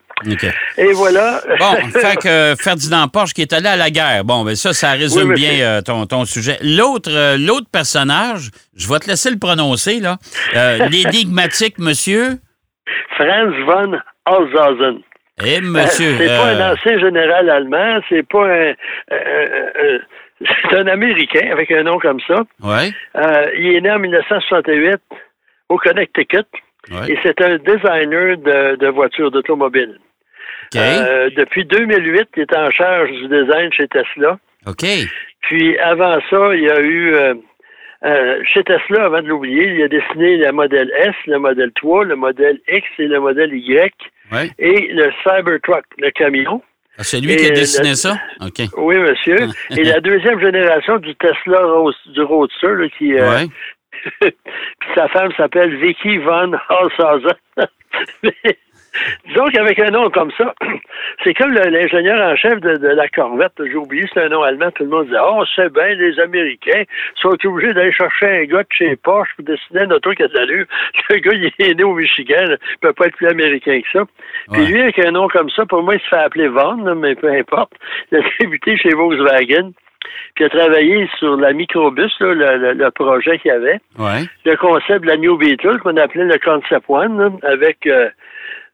Et 0.79 0.93
voilà. 0.93 1.41
Bon, 1.59 1.75
fait 1.91 2.17
que 2.17 2.55
Ferdinand 2.63 3.09
Porsche 3.09 3.33
qui 3.35 3.43
est 3.43 3.53
allé 3.53 3.67
à 3.69 3.77
la 3.77 3.91
guerre. 3.91 4.25
Bon, 4.25 4.45
ben 4.45 4.55
ça, 4.55 4.73
ça 4.73 4.93
résume 4.93 5.31
Oui, 5.31 5.35
bien 5.35 5.61
euh, 5.61 5.81
ton, 5.83 6.07
ton 6.07 6.25
sujet. 6.25 6.57
L'autre 6.63 7.11
euh, 7.11 7.37
l'autre 7.39 7.67
personnage, 7.71 8.51
je 8.77 8.89
vais 8.89 8.99
te 9.01 9.09
laisser 9.09 9.31
le 9.31 9.39
prononcer, 9.39 10.01
là. 10.01 10.19
Euh, 10.55 10.89
L'énigmatique 10.91 11.79
monsieur? 11.79 12.39
Franz 13.17 13.55
von 13.67 13.99
Holzhausen. 14.27 15.01
Eh, 15.45 15.61
monsieur. 15.61 16.15
C'est 16.19 16.27
pas 16.27 16.47
euh, 16.49 16.61
un 16.63 16.73
ancien 16.75 16.99
général 17.01 17.51
allemand, 17.51 18.01
c'est 18.09 18.27
pas 18.29 18.45
un. 18.45 18.49
euh, 18.51 18.75
euh, 19.13 19.67
euh, 19.83 19.99
c'est 20.71 20.77
un 20.77 20.87
Américain 20.87 21.49
avec 21.53 21.71
un 21.73 21.83
nom 21.83 21.99
comme 21.99 22.21
ça. 22.27 22.43
ouais, 22.63 22.93
Euh, 23.17 23.47
il 23.59 23.77
est 23.77 23.81
né 23.81 23.91
en 23.91 23.99
1968 23.99 24.97
au 25.71 25.77
Connecticut 25.79 26.45
ouais. 26.91 27.13
et 27.13 27.19
c'est 27.23 27.41
un 27.43 27.57
designer 27.59 28.37
de, 28.37 28.77
de 28.77 28.87
voitures 28.89 29.31
d'automobile. 29.31 29.99
Euh, 30.77 31.31
depuis 31.37 31.65
2008, 31.65 32.29
il 32.37 32.43
est 32.43 32.57
en 32.57 32.71
charge 32.71 33.11
du 33.11 33.29
design 33.29 33.73
chez 33.73 33.87
Tesla. 33.89 34.39
OK. 34.67 34.85
Puis 35.43 35.79
avant 35.79 36.19
ça, 36.31 36.55
il 36.55 36.63
y 36.63 36.71
a 36.71 36.81
eu 36.81 37.15
euh, 37.15 37.35
euh, 38.05 38.41
chez 38.53 38.65
Tesla, 38.65 39.05
avant 39.05 39.23
de 39.23 39.29
l'oublier, 39.29 39.75
il 39.75 39.83
a 39.83 39.89
dessiné 39.89 40.37
le 40.39 40.51
modèle 40.53 40.91
S, 40.99 41.15
le 41.27 41.39
modèle 41.39 41.71
3, 41.77 42.05
le 42.07 42.17
modèle 42.17 42.59
X 42.69 42.87
et 42.99 43.07
le 43.07 43.21
modèle 43.21 43.55
Y 43.55 43.93
Ouais. 44.33 44.51
et 44.59 44.89
le 44.91 45.11
Cybertruck, 45.23 45.85
le 45.99 46.11
camion. 46.11 46.63
Ah, 46.97 47.03
C'est 47.05 47.21
lui 47.21 47.37
qui 47.37 47.45
a 47.47 47.51
dessiné 47.51 47.91
la- 47.91 47.95
ça? 47.95 48.15
OK. 48.41 48.63
Oui, 48.79 48.97
monsieur. 48.97 49.37
et 49.77 49.85
la 49.85 50.01
deuxième 50.01 50.41
génération 50.41 50.97
du 50.97 51.15
Tesla 51.17 51.61
Rose- 51.67 51.95
du 52.07 52.23
Roadster, 52.23 52.69
là, 52.79 52.89
qui, 52.97 53.13
euh. 53.15 53.45
Puis 54.21 54.91
sa 54.95 55.09
femme 55.09 55.33
s'appelle 55.37 55.77
Vicky 55.77 56.19
von 56.19 56.53
Holzhausen. 56.69 57.37
Mais, 58.23 58.59
Disons 59.27 59.47
qu'avec 59.47 59.79
un 59.79 59.91
nom 59.91 60.11
comme 60.11 60.31
ça, 60.37 60.55
c'est 61.25 61.35
comme 61.35 61.53
l'ingénieur 61.53 62.21
en 62.21 62.37
chef 62.37 62.61
de, 62.61 62.77
de 62.77 62.89
la 62.89 63.09
Corvette. 63.09 63.53
J'ai 63.59 63.75
oublié, 63.75 64.05
c'est 64.13 64.23
un 64.23 64.29
nom 64.29 64.43
allemand. 64.43 64.71
Tout 64.71 64.85
le 64.85 64.91
monde 64.91 65.09
dit 65.09 65.17
Oh, 65.21 65.43
c'est 65.55 65.73
bien, 65.73 65.89
les 65.95 66.19
Américains 66.21 66.85
sont 67.17 67.37
obligés 67.45 67.75
d'aller 67.75 67.93
chercher 67.93 68.27
un 68.27 68.45
gars 68.45 68.63
de 68.63 68.69
chez 68.71 68.97
Porsche 68.97 69.35
pour 69.37 69.45
dessiner 69.45 69.81
un 69.81 69.91
auto 69.91 70.13
qui 70.13 70.23
a 70.23 70.29
de 70.29 70.35
l'allure. 70.35 70.67
Le 71.11 71.17
gars, 71.17 71.33
il 71.33 71.67
est 71.67 71.75
né 71.75 71.85
au 71.85 71.95
Michigan. 71.95 72.45
Il 72.49 72.79
peut 72.81 72.93
pas 72.93 73.07
être 73.07 73.17
plus 73.17 73.29
américain 73.29 73.81
que 73.81 73.99
ça. 73.99 74.05
Puis 74.53 74.67
lui, 74.67 74.81
avec 74.81 74.99
un 75.01 75.11
nom 75.11 75.29
comme 75.29 75.51
ça, 75.51 75.67
pour 75.67 75.83
moi, 75.83 75.95
il 75.95 76.01
se 76.01 76.09
fait 76.09 76.17
appeler 76.17 76.49
Von, 76.49 76.85
là, 76.85 76.95
mais 76.95 77.15
peu 77.15 77.33
importe. 77.33 77.73
Il 78.13 78.19
a 78.19 78.21
débuté 78.41 78.77
chez 78.77 78.91
Volkswagen. 78.91 79.73
Puis 80.35 80.45
il 80.45 80.47
a 80.47 80.49
travaillé 80.51 81.09
sur 81.19 81.37
la 81.37 81.53
microbus, 81.53 82.13
là, 82.21 82.35
le, 82.35 82.57
le- 82.59 82.73
le 82.73 82.91
projet 82.91 83.39
qu'il 83.39 83.51
y 83.51 83.55
avait 83.55 83.81
Ouais. 83.99 84.23
le 84.45 84.57
concept 84.57 85.03
de 85.03 85.07
la 85.07 85.17
New 85.17 85.37
Beetle 85.37 85.79
qu'on 85.79 85.97
appelait 85.97 86.25
le 86.25 86.39
Concept 86.39 86.85
One, 86.89 87.19
là, 87.19 87.31
avec 87.51 87.87
euh, 87.87 88.09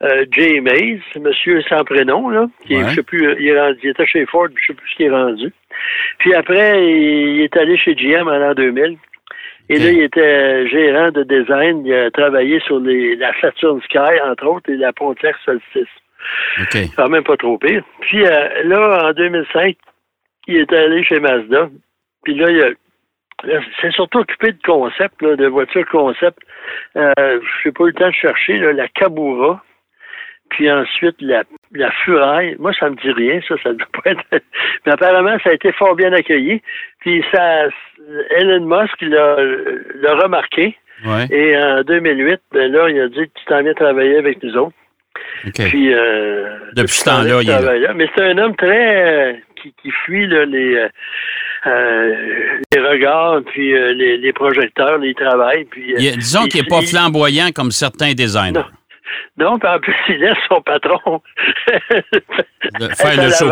euh, 0.02 0.25
Jay 0.32 0.61
Mays, 0.61 1.00
monsieur 1.20 1.61
sans 1.62 1.85
prénom, 1.85 2.28
là, 2.30 2.47
qui 2.66 2.75
est- 2.75 2.88
je 2.90 2.94
sais 2.97 3.02
plus, 3.02 3.37
il, 3.38 3.49
est 3.49 3.61
rendu- 3.61 3.78
il 3.82 3.90
était 3.90 4.06
chez 4.06 4.25
Ford, 4.26 4.49
je 4.54 4.66
sais 4.68 4.75
plus 4.75 4.88
ce 4.90 4.97
qu'il 4.97 5.06
est 5.06 5.11
rendu. 5.11 5.52
Puis 6.18 6.35
après, 6.35 6.85
il, 6.90 7.40
est 7.42 7.56
allé 7.56 7.76
chez 7.76 7.94
GM 7.94 8.28
en 8.28 8.37
l'an 8.38 8.54
2000. 8.54 8.97
Et 9.73 9.78
là, 9.78 9.90
il 9.90 10.02
était 10.02 10.66
gérant 10.68 11.11
de 11.11 11.23
design. 11.23 11.87
Il 11.87 11.94
a 11.94 12.11
travaillé 12.11 12.59
sur 12.61 12.80
les, 12.80 13.14
la 13.14 13.32
Saturn 13.40 13.80
Sky, 13.82 14.20
entre 14.26 14.44
autres, 14.47 14.68
et 14.68 14.76
la 14.76 14.92
Pontiac 14.92 15.37
Solstice. 15.44 15.87
OK. 16.61 16.76
Quand 16.97 17.09
même 17.09 17.23
pas 17.23 17.37
trop 17.37 17.56
pire. 17.56 17.82
Puis 18.00 18.26
euh, 18.26 18.49
là, 18.64 19.06
en 19.09 19.12
2005, 19.12 19.76
il 20.47 20.56
est 20.56 20.73
allé 20.73 21.04
chez 21.04 21.20
Mazda. 21.20 21.68
Puis 22.25 22.35
là, 22.35 22.50
il 22.50 22.62
a 22.62 22.70
c'est 23.80 23.92
surtout 23.92 24.18
occupé 24.18 24.52
de 24.52 24.62
concept, 24.64 25.23
là, 25.23 25.37
de 25.37 25.47
voitures 25.47 25.87
concept. 25.88 26.38
Euh, 26.97 27.12
je 27.16 27.68
n'ai 27.68 27.73
pas 27.73 27.85
eu 27.85 27.88
le 27.88 27.92
temps 27.94 28.09
de 28.09 28.14
chercher 28.14 28.59
là, 28.59 28.73
la 28.73 28.88
Kabura, 28.88 29.62
puis 30.50 30.70
ensuite 30.70 31.16
la, 31.20 31.44
la 31.73 31.90
Furaille. 31.90 32.56
Moi, 32.59 32.73
ça 32.78 32.90
me 32.90 32.97
dit 32.97 33.11
rien, 33.11 33.40
ça, 33.49 33.54
ça 33.62 33.70
ne 33.70 33.75
doit 33.75 33.88
pas 33.92 34.11
être. 34.11 34.25
Mais 34.87 34.92
apparemment, 34.92 35.37
ça 35.42 35.50
a 35.50 35.54
été 35.54 35.73
fort 35.73 35.94
bien 35.94 36.12
accueilli. 36.12 36.61
Puis 37.00 37.25
ça, 37.32 37.68
Elon 38.37 38.66
Musk 38.66 39.00
l'a 39.00 39.37
l'a 39.94 40.14
remarqué. 40.16 40.76
Ouais. 41.04 41.26
Et 41.30 41.56
en 41.56 41.82
2008, 41.82 42.40
ben 42.52 42.70
là, 42.70 42.90
il 42.90 43.00
a 43.00 43.09
dit 43.09 43.30
tu 43.35 43.44
t'en 43.47 43.62
viens 43.62 43.73
travailler 43.73 44.18
avec 44.18 44.42
nous 44.42 44.54
autres. 44.56 44.76
Puis, 45.52 45.93
euh, 45.93 46.57
Depuis 46.75 46.97
ce 46.97 47.05
temps-là, 47.05 47.43
il 47.43 47.50
est 47.50 47.79
là. 47.81 47.95
Mais 47.95 48.09
c'est 48.14 48.25
un 48.25 48.38
homme 48.38 48.57
très 48.57 49.05
euh, 49.05 49.33
qui, 49.61 49.75
qui 49.83 49.90
fuit 50.05 50.26
là, 50.26 50.45
les, 50.45 50.87
euh, 51.67 52.14
les 52.73 52.81
regards, 52.81 53.40
puis 53.47 53.73
les, 53.73 54.17
les 54.19 54.33
projecteurs, 54.33 54.99
les 54.99 55.14
travails. 55.14 55.64
Puis, 55.64 55.95
Il 55.99 56.17
disons 56.17 56.45
qu'il 56.47 56.62
n'est 56.62 56.69
pas 56.69 56.83
flamboyant 56.83 57.50
comme 57.55 57.71
certains 57.71 58.12
designers. 58.12 58.64
Non, 59.37 59.59
puis 59.59 59.69
en 59.69 59.79
plus, 59.79 59.95
il 60.09 60.19
laisse 60.19 60.38
son 60.49 60.61
patron 60.61 61.23
De 62.79 62.88
faire 62.88 63.23
le 63.23 63.31
show. 63.31 63.50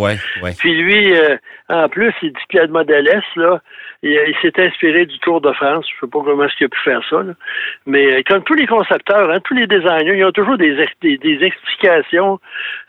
Ouais, 0.00 0.16
ouais. 0.42 0.52
Puis 0.58 0.74
lui, 0.74 1.14
euh, 1.16 1.36
en 1.68 1.88
plus, 1.88 2.12
il 2.22 2.32
dit 2.32 2.40
qu'il 2.50 2.60
y 2.60 2.62
a 2.62 2.66
de 2.66 2.72
Model 2.72 3.08
S, 3.08 3.24
là. 3.36 3.60
Il, 4.02 4.10
il 4.12 4.34
s'est 4.40 4.58
inspiré 4.62 5.04
du 5.06 5.18
Tour 5.18 5.40
de 5.42 5.52
France. 5.52 5.86
Je 5.88 6.00
sais 6.06 6.10
pas 6.10 6.20
comment 6.24 6.44
est-ce 6.44 6.56
qu'il 6.56 6.66
a 6.66 6.68
pu 6.70 6.80
faire 6.82 7.02
ça, 7.10 7.22
là. 7.22 7.32
Mais 7.86 8.06
euh, 8.14 8.22
comme 8.26 8.42
tous 8.44 8.54
les 8.54 8.66
concepteurs, 8.66 9.30
hein, 9.30 9.40
tous 9.44 9.54
les 9.54 9.66
designers, 9.66 10.16
ils 10.16 10.24
ont 10.24 10.32
toujours 10.32 10.56
des, 10.56 10.78
ex- 10.80 10.92
des, 11.02 11.18
des 11.18 11.44
explications 11.44 12.40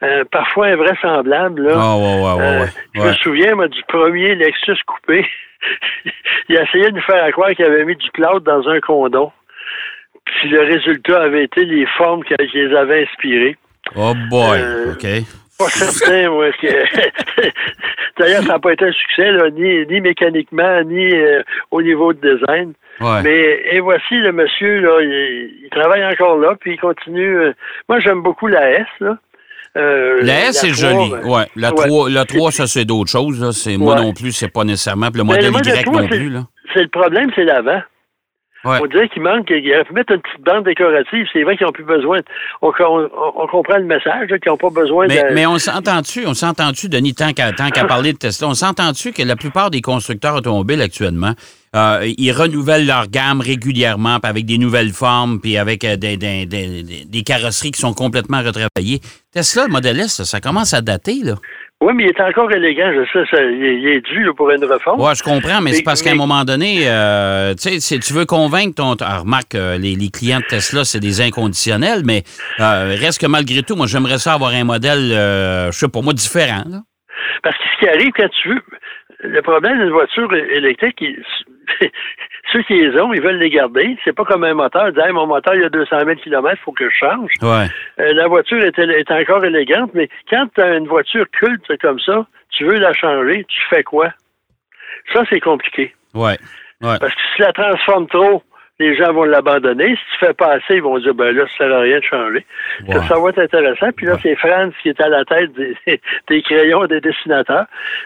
euh, 0.04 0.24
parfois 0.32 0.68
invraisemblables, 0.68 1.64
là. 1.68 1.74
Ah, 1.76 1.98
ouais, 1.98 2.04
ouais, 2.04 2.34
ouais, 2.34 2.44
Euh, 2.44 2.60
ouais. 2.62 2.68
Je 2.96 3.02
me 3.02 3.14
souviens, 3.16 3.56
moi, 3.56 3.68
du 3.68 3.82
premier 3.90 4.36
Lexus 4.36 4.78
coupé. 4.86 5.28
il 6.50 6.58
a 6.58 6.64
essayé 6.64 6.90
de 6.90 6.96
nous 6.96 7.02
faire 7.02 7.30
croire 7.34 7.52
qu'il 7.52 7.66
avait 7.66 7.84
mis 7.86 7.96
du 7.98 8.10
cloud 8.12 8.44
dans 8.44 8.68
un 8.70 8.80
condom. 8.80 9.32
Puis 10.26 10.50
le 10.50 10.62
résultat 10.62 11.22
avait 11.24 11.44
été 11.44 11.66
les 11.66 11.86
formes 11.98 12.24
qui 12.24 12.36
qui 12.36 12.58
les 12.58 12.76
avaient 12.76 13.04
inspirées. 13.04 13.58
Oh 13.96 14.14
boy, 14.30 14.60
Euh, 14.62 14.94
OK. 14.94 15.06
Pas 15.64 15.70
certain, 15.70 16.30
moi. 16.32 16.52
que- 16.62 16.68
D'ailleurs, 18.20 18.44
ça 18.44 18.54
n'a 18.54 18.60
pas 18.60 18.74
été 18.74 18.86
un 18.86 18.92
succès, 18.92 19.32
là, 19.32 19.50
ni, 19.50 19.86
ni 19.88 20.02
mécaniquement, 20.02 20.82
ni 20.84 21.12
euh, 21.14 21.42
au 21.72 21.82
niveau 21.82 22.14
de 22.14 22.20
design. 22.36 22.74
Ouais. 23.00 23.22
Mais 23.24 23.62
et 23.72 23.80
voici 23.80 24.16
le 24.16 24.32
monsieur, 24.32 24.80
là, 24.82 25.00
il, 25.02 25.52
il 25.64 25.70
travaille 25.72 26.06
encore 26.06 26.38
là, 26.38 26.56
puis 26.60 26.74
il 26.74 26.80
continue. 26.80 27.38
euh, 27.38 27.54
moi, 27.90 28.00
j'aime 28.00 28.22
beaucoup 28.22 28.48
la 28.48 28.72
S, 28.72 28.88
là. 29.00 29.18
Euh, 29.78 30.20
La 30.22 30.50
S, 30.50 30.60
c'est 30.60 30.72
3, 30.72 30.76
joli. 30.92 31.12
ben, 31.12 31.30
Ouais. 31.30 31.44
La 31.56 31.70
ouais. 31.74 31.88
3, 31.88 32.10
la 32.10 32.26
3 32.26 32.52
ça, 32.52 32.68
c'est 32.68 32.84
d'autres 32.86 33.10
choses. 33.10 33.42
là. 33.42 33.52
C'est, 33.54 33.78
moi 33.78 33.96
Ouais. 33.96 34.02
non 34.02 34.14
plus, 34.14 34.34
c'est 34.34 34.52
pas 34.52 34.66
nécessairement. 34.66 35.10
Puis 35.10 35.20
le 35.22 35.24
Ben, 35.24 35.28
modèle 35.28 35.46
le 35.46 35.52
modèle 35.52 35.80
Y 35.80 35.84
3, 35.86 36.02
non 36.02 36.08
plus. 36.10 36.30
Là. 36.30 36.40
C'est 36.74 36.82
le 36.84 36.90
problème, 36.90 37.32
c'est 37.36 37.46
l'avant. 37.46 37.82
Ouais. 38.64 38.78
On 38.82 38.86
dirait 38.86 39.10
qu'il 39.10 39.22
manque, 39.24 39.48
il 39.50 39.74
aurait 39.74 39.84
pu 39.86 39.94
mettre 39.94 40.14
une 40.14 40.22
petite 40.22 40.42
bande 40.46 40.66
décorative. 40.66 41.26
C'est 41.34 41.44
vrai 41.44 41.58
qu'ils 41.58 41.66
n'ont 41.66 41.72
plus 41.74 41.84
besoin. 41.84 42.20
On, 42.62 42.68
on- 42.80 43.10
on 43.36 43.48
comprend 43.48 43.78
le 43.78 43.86
message, 43.86 44.30
là, 44.30 44.38
qu'ils 44.40 44.52
n'ont 44.52 44.58
pas 44.58 44.70
besoin 44.70 45.08
Mais, 45.08 45.24
de. 45.24 45.34
mais 45.34 45.46
on 45.48 45.58
s'entend-tu, 45.58 46.26
on 46.28 46.34
s'entend-tu, 46.34 46.88
Denis, 46.90 47.16
tant 47.16 47.34
qu'à, 47.34 47.52
tant 47.54 47.70
qu'à 47.70 47.86
parler 47.86 48.14
de 48.14 48.18
Tesla, 48.20 48.48
on 48.50 48.54
s'entend-tu 48.54 49.14
que 49.14 49.24
la 49.24 49.36
plupart 49.36 49.72
des 49.72 49.82
constructeurs 49.82 50.36
automobiles 50.36 50.82
actuellement, 50.82 51.34
euh, 51.76 52.02
ils 52.18 52.32
renouvellent 52.34 52.86
leur 52.86 53.08
gamme 53.08 53.40
régulièrement, 53.42 54.20
puis 54.20 54.30
avec 54.30 54.46
des 54.46 54.58
nouvelles 54.58 54.92
formes, 54.92 55.40
puis 55.40 55.58
avec 55.58 55.84
euh, 55.86 55.96
des, 55.96 56.18
des, 56.18 56.46
des, 56.46 56.84
des- 56.84 57.06
des 57.06 57.24
carrosseries 57.24 57.72
qui 57.72 57.80
sont 57.82 57.94
complètement 57.94 58.40
retravaillées. 58.44 59.00
Tesla, 59.34 59.64
le 59.68 59.72
Model 59.72 60.00
S, 60.02 60.16
ça, 60.18 60.26
ça 60.26 60.42
commence 60.42 60.74
à 60.74 60.82
dater, 60.82 61.22
là. 61.24 61.36
Oui, 61.82 61.94
mais 61.96 62.04
il 62.04 62.10
est 62.10 62.22
encore 62.22 62.52
élégant, 62.52 62.92
je 62.94 63.04
sais, 63.12 63.26
ça, 63.32 63.42
il, 63.42 63.64
est- 63.66 63.76
il 63.80 63.88
est 63.88 64.02
dû 64.02 64.24
là, 64.24 64.34
pour 64.36 64.52
une 64.52 64.64
réforme. 64.64 65.02
Ouais, 65.02 65.16
je 65.16 65.24
comprends, 65.24 65.62
mais 65.62 65.74
c'est 65.74 65.82
parce 65.84 66.04
qu'à 66.04 66.12
un 66.12 66.16
moment 66.16 66.44
donné, 66.44 66.84
euh, 66.86 67.56
tu 67.56 67.70
sais, 67.70 67.80
c'est- 67.80 67.98
tu 68.00 68.14
veux 68.14 68.26
convaincre 68.26 68.76
ton. 68.76 68.96
Ah, 69.02 69.20
remarque, 69.20 69.56
euh, 69.56 69.78
les, 69.80 69.96
les 69.96 70.10
clients 70.10 70.40
de 70.42 70.46
Tesla, 70.46 70.84
c'est 70.84 71.00
des 71.00 71.22
inconditionnels, 71.22 72.04
mais 72.06 72.22
euh, 72.60 72.96
reste 73.00 73.20
que 73.20 73.26
malgré 73.28 73.64
tout, 73.64 73.76
moi, 73.76 73.88
j'aimerais 73.88 74.20
ça 74.20 74.34
avoir 74.34 74.52
un 74.52 74.64
modèle, 74.64 75.12
euh, 75.12 75.72
je 75.72 75.78
sais 75.80 75.88
pas 75.90 76.02
moi, 76.02 76.14
différent. 76.14 76.64
Là. 76.70 76.82
Parce 77.42 77.58
que 77.58 77.64
ce 77.74 77.80
qui 77.80 77.88
arrive 77.90 78.12
quand 78.16 78.30
tu 78.42 78.50
veux, 78.50 78.62
le 79.24 79.42
problème 79.42 79.80
d'une 79.80 79.90
voiture 79.92 80.32
électrique, 80.36 80.98
il- 81.02 81.24
ceux 82.52 82.62
qui 82.64 82.74
les 82.74 83.00
ont, 83.00 83.14
ils 83.14 83.22
veulent 83.22 83.40
les 83.40 83.50
garder. 83.50 83.98
C'est 84.04 84.16
pas 84.16 84.26
comme 84.26 84.44
un 84.44 84.54
moteur. 84.54 84.88
Hey, 84.98 85.12
mon 85.12 85.28
moteur, 85.28 85.56
il 85.56 85.62
y 85.62 85.66
a 85.66 85.70
200 85.70 86.00
000 86.00 86.16
km, 86.16 86.58
il 86.60 86.64
faut 86.64 86.72
que 86.72 86.90
je 86.90 86.96
change. 86.96 87.32
Ouais. 87.42 87.68
Euh, 88.00 88.14
la 88.14 88.28
voiture 88.28 88.64
est, 88.64 88.78
est 88.78 89.12
encore 89.12 89.44
élégante, 89.46 89.92
mais 89.94 90.10
quand 90.30 90.48
tu 90.54 90.62
as 90.62 90.76
une 90.76 90.88
voiture 90.88 91.26
culte 91.32 91.78
comme 91.82 92.00
ça, 92.00 92.26
tu 92.50 92.66
veux 92.66 92.78
la 92.78 92.94
changer, 92.94 93.46
tu 93.48 93.62
fais 93.70 93.84
quoi? 93.84 94.10
Ça, 95.14 95.24
c'est 95.30 95.40
compliqué. 95.40 95.94
Ouais. 96.14 96.38
Ouais. 96.82 96.98
Parce 97.00 97.14
que 97.14 97.22
si 97.22 97.36
tu 97.36 97.42
la 97.42 97.54
transformes 97.54 98.08
trop, 98.08 98.44
les 98.82 98.96
gens 98.96 99.14
vont 99.14 99.24
l'abandonner. 99.24 99.90
Si 99.96 100.02
tu 100.20 100.26
fais 100.26 100.34
pas 100.34 100.54
assez, 100.54 100.76
ils 100.76 100.82
vont 100.84 100.98
dire, 101.00 101.14
ben 101.14 101.34
là, 101.36 101.44
ça 101.58 101.64
à 101.66 101.80
rien 101.80 102.00
de 102.00 102.04
changer. 102.04 102.46
Ouais. 102.88 102.96
Ça, 102.96 103.04
ça 103.08 103.20
va 103.20 103.30
être 103.30 103.40
intéressant. 103.40 103.90
Puis 103.96 104.06
là, 104.08 104.14
Ouais. 104.14 104.20
c'est 104.24 104.36
Franz 104.36 104.74
qui 104.82 104.90
est 104.90 105.00
à 105.02 105.08
la 105.10 105.24
tête 105.26 105.54
des, 105.54 105.76
des 106.30 106.42
crayons 106.42 106.86
des 106.86 107.00
dessinateurs. 107.02 107.66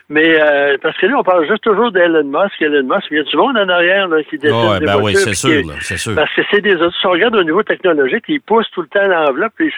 Mais 0.10 0.38
euh, 0.42 0.78
parce 0.82 0.98
que 0.98 1.06
là, 1.08 1.16
on 1.18 1.24
parle 1.24 1.48
juste 1.48 1.64
toujours 1.64 1.92
d'Elon 1.92 2.24
Musk. 2.26 2.62
Elon 2.62 2.84
Musk, 2.84 3.08
il 3.12 3.18
y 3.18 3.20
a 3.20 3.24
du 3.24 3.38
monde 3.38 3.58
en 3.58 3.70
arrière 3.70 4.08
là, 4.08 4.22
qui 4.24 4.38
dessine 4.38 4.56
Ouais, 4.70 4.80
des 4.80 4.86
ben 4.86 5.00
oui, 5.02 5.16
c'est 5.16 5.34
sûr, 5.34 5.50
qui- 5.62 5.68
là, 5.68 5.74
c'est 5.80 5.98
sûr. 5.98 6.14
Parce 6.16 6.34
que 6.34 6.42
c'est 6.52 6.62
des 6.62 6.76
autres. 6.76 6.96
Si 7.00 7.06
on 7.08 7.12
regarde 7.12 7.36
au 7.36 7.44
niveau 7.44 7.64
technologique, 7.64 8.26
ils 8.28 8.42
poussent 8.42 8.70
tout 8.72 8.82
le 8.82 8.88
temps 8.88 9.08
l'enveloppe. 9.08 9.54
Ils, 9.60 9.72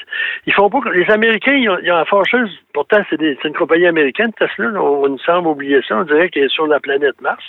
ils 0.48 0.54
font 0.54 0.70
pas. 0.70 0.80
Les 0.94 1.10
Américains, 1.12 1.54
ils 1.54 1.70
ont, 1.70 1.78
ils 1.84 1.92
ont 1.92 1.96
la 1.98 2.06
fâcheuse. 2.06 2.52
Pourtant, 2.74 3.02
c'est 3.10 3.18
des- 3.18 3.38
c'est 3.42 3.48
une 3.48 3.54
compagnie 3.56 3.88
américaine, 3.88 4.32
Tesla. 4.38 4.70
là, 4.72 4.82
on, 4.82 5.08
nous 5.08 5.20
semble 5.20 5.48
oublier 5.48 5.80
ça. 5.88 5.98
On 5.98 6.04
dirait 6.04 6.30
qu'elle 6.30 6.44
est 6.46 6.50
sur 6.54 6.68
la 6.68 6.80
planète 6.80 7.20
Mars. 7.22 7.44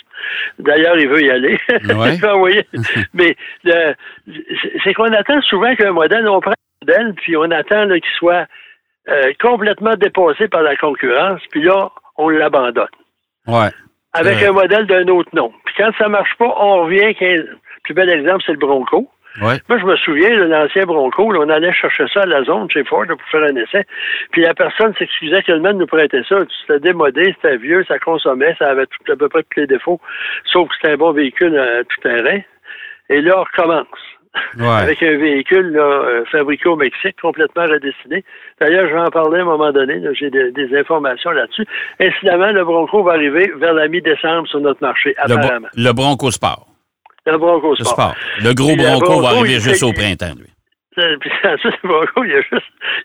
D'ailleurs, 0.59 0.97
il 0.97 1.07
veut 1.07 1.21
y 1.21 1.29
aller. 1.31 1.59
Ouais. 1.69 2.13
Il 2.13 2.21
veut 2.21 2.29
envoyer. 2.31 2.65
Mais 3.13 3.35
c'est- 3.65 4.93
qu'on 4.93 5.11
attend 5.13 5.41
souvent 5.41 5.75
qu'un 5.75 5.91
modèle, 5.91 6.27
on 6.27 6.39
prend 6.39 6.51
un 6.51 6.85
modèle, 6.85 7.13
puis 7.15 7.35
on 7.37 7.49
attend 7.51 7.87
qu'il 7.87 8.03
soit 8.17 8.45
euh, 9.07 9.31
complètement 9.41 9.95
dépassé 9.95 10.47
par 10.49 10.61
la 10.61 10.75
concurrence, 10.75 11.41
puis 11.51 11.63
là, 11.63 11.89
on 12.17 12.29
l'abandonne 12.29 12.87
Ouais. 13.47 13.69
avec 14.13 14.37
Ouais. 14.37 14.47
un 14.47 14.51
modèle 14.51 14.85
d'un 14.85 15.07
autre 15.07 15.29
nom. 15.33 15.51
Puis 15.65 15.73
quand 15.77 15.89
ça 15.97 16.07
marche 16.09 16.35
pas, 16.37 16.53
on 16.59 16.83
revient. 16.83 17.15
Le 17.19 17.57
plus 17.83 17.93
bel 17.95 18.09
exemple, 18.09 18.43
c'est 18.45 18.51
le 18.51 18.59
Bronco. 18.59 19.09
Ouais. 19.41 19.57
Moi, 19.69 19.79
je 19.79 19.85
me 19.85 19.95
souviens 19.95 20.29
de 20.35 20.43
l'ancien 20.43 20.85
Bronco, 20.85 21.31
là, 21.31 21.39
on 21.41 21.49
allait 21.49 21.71
chercher 21.73 22.05
ça 22.13 22.21
à 22.21 22.25
la 22.25 22.43
zone 22.43 22.69
chez 22.69 22.83
Ford 22.83 23.05
là, 23.05 23.15
pour 23.15 23.27
faire 23.29 23.43
un 23.43 23.55
essai. 23.55 23.85
Puis 24.31 24.41
la 24.41 24.53
personne 24.53 24.93
s'excusait 24.95 25.41
que 25.43 25.53
le 25.53 25.71
nous 25.71 25.87
prêtait 25.87 26.23
ça. 26.27 26.37
C'était 26.61 26.79
démodé, 26.79 27.33
c'était 27.35 27.57
vieux, 27.57 27.83
ça 27.85 27.97
consommait, 27.99 28.55
ça 28.59 28.69
avait 28.71 28.85
tout, 28.87 29.11
à 29.11 29.15
peu 29.15 29.29
près 29.29 29.43
tous 29.43 29.59
les 29.61 29.67
défauts, 29.67 29.99
sauf 30.45 30.67
que 30.67 30.75
c'était 30.75 30.93
un 30.93 30.97
bon 30.97 31.13
véhicule 31.13 31.55
euh, 31.55 31.83
tout 31.83 32.01
terrain. 32.01 32.41
Et 33.09 33.21
là, 33.21 33.39
on 33.39 33.43
recommence. 33.43 33.87
Ouais. 34.59 34.67
Avec 34.83 35.01
un 35.01 35.17
véhicule 35.17 35.71
là, 35.71 35.81
euh, 35.81 36.23
fabriqué 36.31 36.69
au 36.69 36.75
Mexique, 36.75 37.19
complètement 37.19 37.63
redessiné. 37.63 38.23
D'ailleurs, 38.61 38.87
je 38.87 38.93
vais 38.93 38.99
en 38.99 39.09
parler 39.09 39.39
à 39.39 39.41
un 39.41 39.45
moment 39.45 39.71
donné. 39.71 39.99
J'ai 40.13 40.29
des, 40.29 40.51
des 40.51 40.77
informations 40.77 41.31
là-dessus. 41.31 41.65
Incidemment, 41.99 42.51
le 42.51 42.63
Bronco 42.63 43.01
va 43.03 43.13
arriver 43.13 43.51
vers 43.57 43.73
la 43.73 43.87
mi-décembre 43.87 44.47
sur 44.47 44.59
notre 44.61 44.81
marché, 44.83 45.15
Le, 45.27 45.35
bro- 45.35 45.45
apparemment. 45.45 45.67
le 45.75 45.91
Bronco 45.93 46.29
Sport. 46.29 46.67
Le 47.25 47.37
Bronco 47.37 47.73
Le 47.77 47.83
Sport. 47.83 48.15
Le 48.43 48.53
gros 48.53 48.69
le 48.75 48.83
Bronco, 48.83 49.19
va 49.21 49.29
arriver 49.29 49.59
juste 49.59 49.81
au 49.83 49.93
printemps, 49.93 50.35
lui. 50.37 50.47
Euh, 50.99 51.17
Puis 51.21 51.31
le 51.43 51.87
Bronco, 51.87 52.23
il 52.23 52.29
y 52.31 52.35
a 52.35 52.41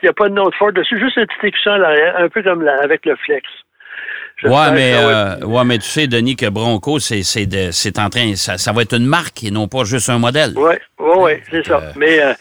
n'y 0.02 0.08
a 0.08 0.12
pas 0.12 0.28
de 0.28 0.34
nom 0.34 0.48
de 0.50 0.54
Ford 0.56 0.72
dessus, 0.72 0.98
juste 1.00 1.16
un 1.16 1.24
petit 1.24 1.46
écusson 1.46 1.70
à 1.70 1.78
l'arrière, 1.78 2.14
un 2.18 2.28
peu 2.28 2.42
comme 2.42 2.62
la- 2.62 2.80
avec 2.82 3.06
le 3.06 3.16
Flex. 3.16 3.48
Ouais, 4.42 4.72
mais, 4.72 4.92
euh, 4.94 5.38
ouais, 5.46 5.64
mais 5.64 5.78
tu 5.78 5.86
sais, 5.88 6.06
Denis, 6.06 6.36
que 6.36 6.48
Bronco, 6.50 6.98
c'est, 6.98 7.22
c'est, 7.22 7.46
c'est 7.72 7.98
en 7.98 8.10
train, 8.10 8.34
ça, 8.34 8.58
ça 8.58 8.72
va 8.72 8.82
être 8.82 8.94
une 8.94 9.06
marque 9.06 9.42
et 9.44 9.50
non 9.50 9.68
pas 9.68 9.84
juste 9.84 10.10
un 10.10 10.18
modèle. 10.18 10.52
Oui, 10.56 10.74
oui, 10.98 11.12
oui, 11.16 11.32
c'est 11.50 11.64
ça. 11.66 11.78
Euh, 11.78 11.92
Mais 11.96 12.20
euh, 12.20 12.34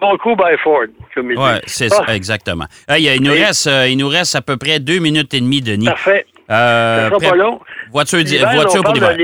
Bronco 0.00 0.34
by 0.34 0.56
Ford, 0.62 0.86
comme 1.14 1.30
il 1.30 1.38
Ouais, 1.38 1.56
dit. 1.56 1.60
c'est 1.66 1.88
Ah, 1.92 2.04
ça, 2.06 2.16
exactement. 2.16 2.64
Hey, 2.88 3.04
il, 3.14 3.22
nous 3.22 3.32
reste, 3.32 3.68
il 3.88 3.96
nous 3.96 4.08
reste 4.08 4.34
à 4.34 4.40
peu 4.42 4.56
près 4.56 4.80
deux 4.80 4.98
minutes 4.98 5.32
et 5.34 5.40
demie, 5.40 5.60
Denis. 5.60 5.86
Parfait. 5.86 6.26
Euh, 6.50 7.10
Ça 7.10 7.18
sera 7.18 7.30
pas 7.30 7.36
long. 7.36 7.60
Voiture, 7.92 8.18
voiture 8.54 8.82
pour 8.82 8.94
l'hiver. 8.94 9.14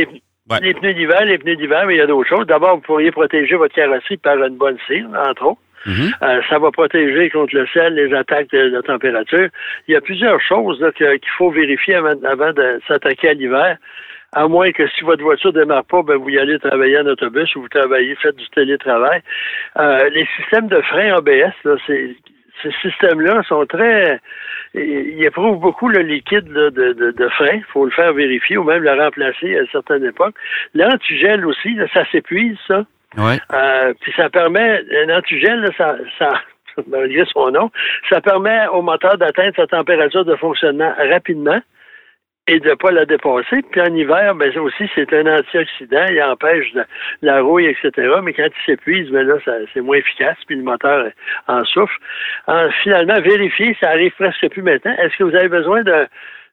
Ouais. 0.50 0.58
les 0.60 0.74
pneus 0.74 0.92
d'hiver, 0.92 1.24
les 1.24 1.38
pneus 1.38 1.56
d'hiver, 1.56 1.84
mais 1.86 1.94
il 1.94 1.98
y 1.98 2.02
a 2.02 2.06
d'autres 2.06 2.28
choses. 2.28 2.46
D'abord, 2.46 2.74
vous 2.76 2.82
pourriez 2.82 3.10
protéger 3.10 3.56
votre 3.56 3.74
carrosserie 3.74 4.18
par 4.18 4.36
une 4.36 4.56
bonne 4.56 4.76
cire, 4.86 5.06
entre 5.26 5.42
autres. 5.46 5.60
Mhm. 5.86 6.12
Euh, 6.22 6.40
ça 6.48 6.58
va 6.58 6.70
protéger 6.70 7.30
contre 7.30 7.54
le 7.54 7.66
sel, 7.68 7.94
les 7.94 8.14
attaques 8.14 8.50
de 8.50 8.58
la 8.58 8.82
température. 8.82 9.48
Il 9.88 9.94
y 9.94 9.96
a 9.96 10.00
plusieurs 10.00 10.40
choses 10.40 10.84
qu'il 10.96 11.30
faut 11.36 11.50
vérifier 11.50 11.94
avant, 11.94 12.14
de 12.52 12.80
s'attaquer 12.88 13.30
à 13.30 13.34
l'hiver. 13.34 13.76
à 14.36 14.48
moins 14.48 14.72
que 14.72 14.88
si 14.88 15.04
votre 15.04 15.22
voiture 15.22 15.52
ne 15.52 15.60
démarre 15.60 15.84
pas, 15.84 16.02
ben, 16.02 16.16
vous 16.16 16.28
y 16.28 16.38
allez 16.38 16.58
travailler 16.58 16.98
en 16.98 17.06
autobus 17.06 17.54
ou 17.54 17.62
vous 17.62 17.68
travaillez, 17.68 18.16
faites 18.16 18.34
du 18.34 18.48
télétravail. 18.48 19.22
Euh, 19.78 20.08
les 20.10 20.26
systèmes 20.36 20.66
de 20.66 20.80
frein 20.80 21.14
ABS, 21.16 21.54
ces 22.62 22.72
systèmes-là 22.82 23.42
sont 23.48 23.66
très. 23.66 24.20
Ils 24.74 25.22
éprouvent 25.22 25.60
beaucoup 25.60 25.88
le 25.88 26.00
liquide 26.00 26.46
de, 26.46 26.70
de, 26.70 27.12
de, 27.12 27.28
frein. 27.28 27.54
Il 27.54 27.64
faut 27.72 27.84
le 27.84 27.92
faire 27.92 28.12
vérifier 28.12 28.56
ou 28.56 28.64
même 28.64 28.82
le 28.82 28.92
remplacer 28.92 29.56
à 29.56 29.62
certaines 29.70 30.04
époques. 30.04 30.34
L'antigel 30.74 31.46
aussi, 31.46 31.76
ça 31.92 32.04
s'épuise, 32.10 32.56
ça. 32.66 32.84
Euh, 33.18 33.94
puis 34.00 34.12
ça 34.16 34.28
permet. 34.30 34.82
Un 35.04 35.18
antigel, 35.18 35.70
ça, 35.76 35.96
ça, 36.18 36.32
malgré 36.88 37.24
son 37.26 37.50
nom, 37.50 37.70
ça 38.08 38.20
permet 38.20 38.66
au 38.68 38.82
moteur 38.82 39.16
d'atteindre 39.18 39.54
sa 39.56 39.66
température 39.66 40.24
de 40.24 40.36
fonctionnement 40.36 40.92
rapidement 41.10 41.60
et 42.46 42.60
de 42.60 42.68
ne 42.68 42.74
pas 42.74 42.90
la 42.90 43.06
dépasser. 43.06 43.62
Puis 43.70 43.80
en 43.80 43.94
hiver, 43.94 44.34
ben 44.34 44.56
aussi, 44.58 44.90
c'est 44.94 45.12
un 45.14 45.26
antioxydant, 45.38 46.06
il 46.10 46.22
empêche 46.22 46.74
la, 47.22 47.40
rouille, 47.40 47.66
etc. 47.66 47.90
Mais 48.22 48.34
quand 48.34 48.46
il 48.46 48.64
s'épuise, 48.66 49.10
ben 49.10 49.26
là, 49.26 49.36
c'est 49.72 49.80
moins 49.80 49.96
efficace, 49.96 50.36
puis 50.46 50.56
le 50.56 50.62
moteur 50.62 51.06
en 51.48 51.64
souffre. 51.64 51.96
finalement, 52.82 53.18
vérifier, 53.20 53.76
ça 53.80 53.90
arrive 53.90 54.12
presque 54.12 54.46
plus 54.50 54.62
maintenant. 54.62 54.94
Est-ce 54.98 55.16
que 55.16 55.24
vous 55.24 55.34
avez 55.34 55.48
besoin 55.48 55.82
d'un 55.82 56.06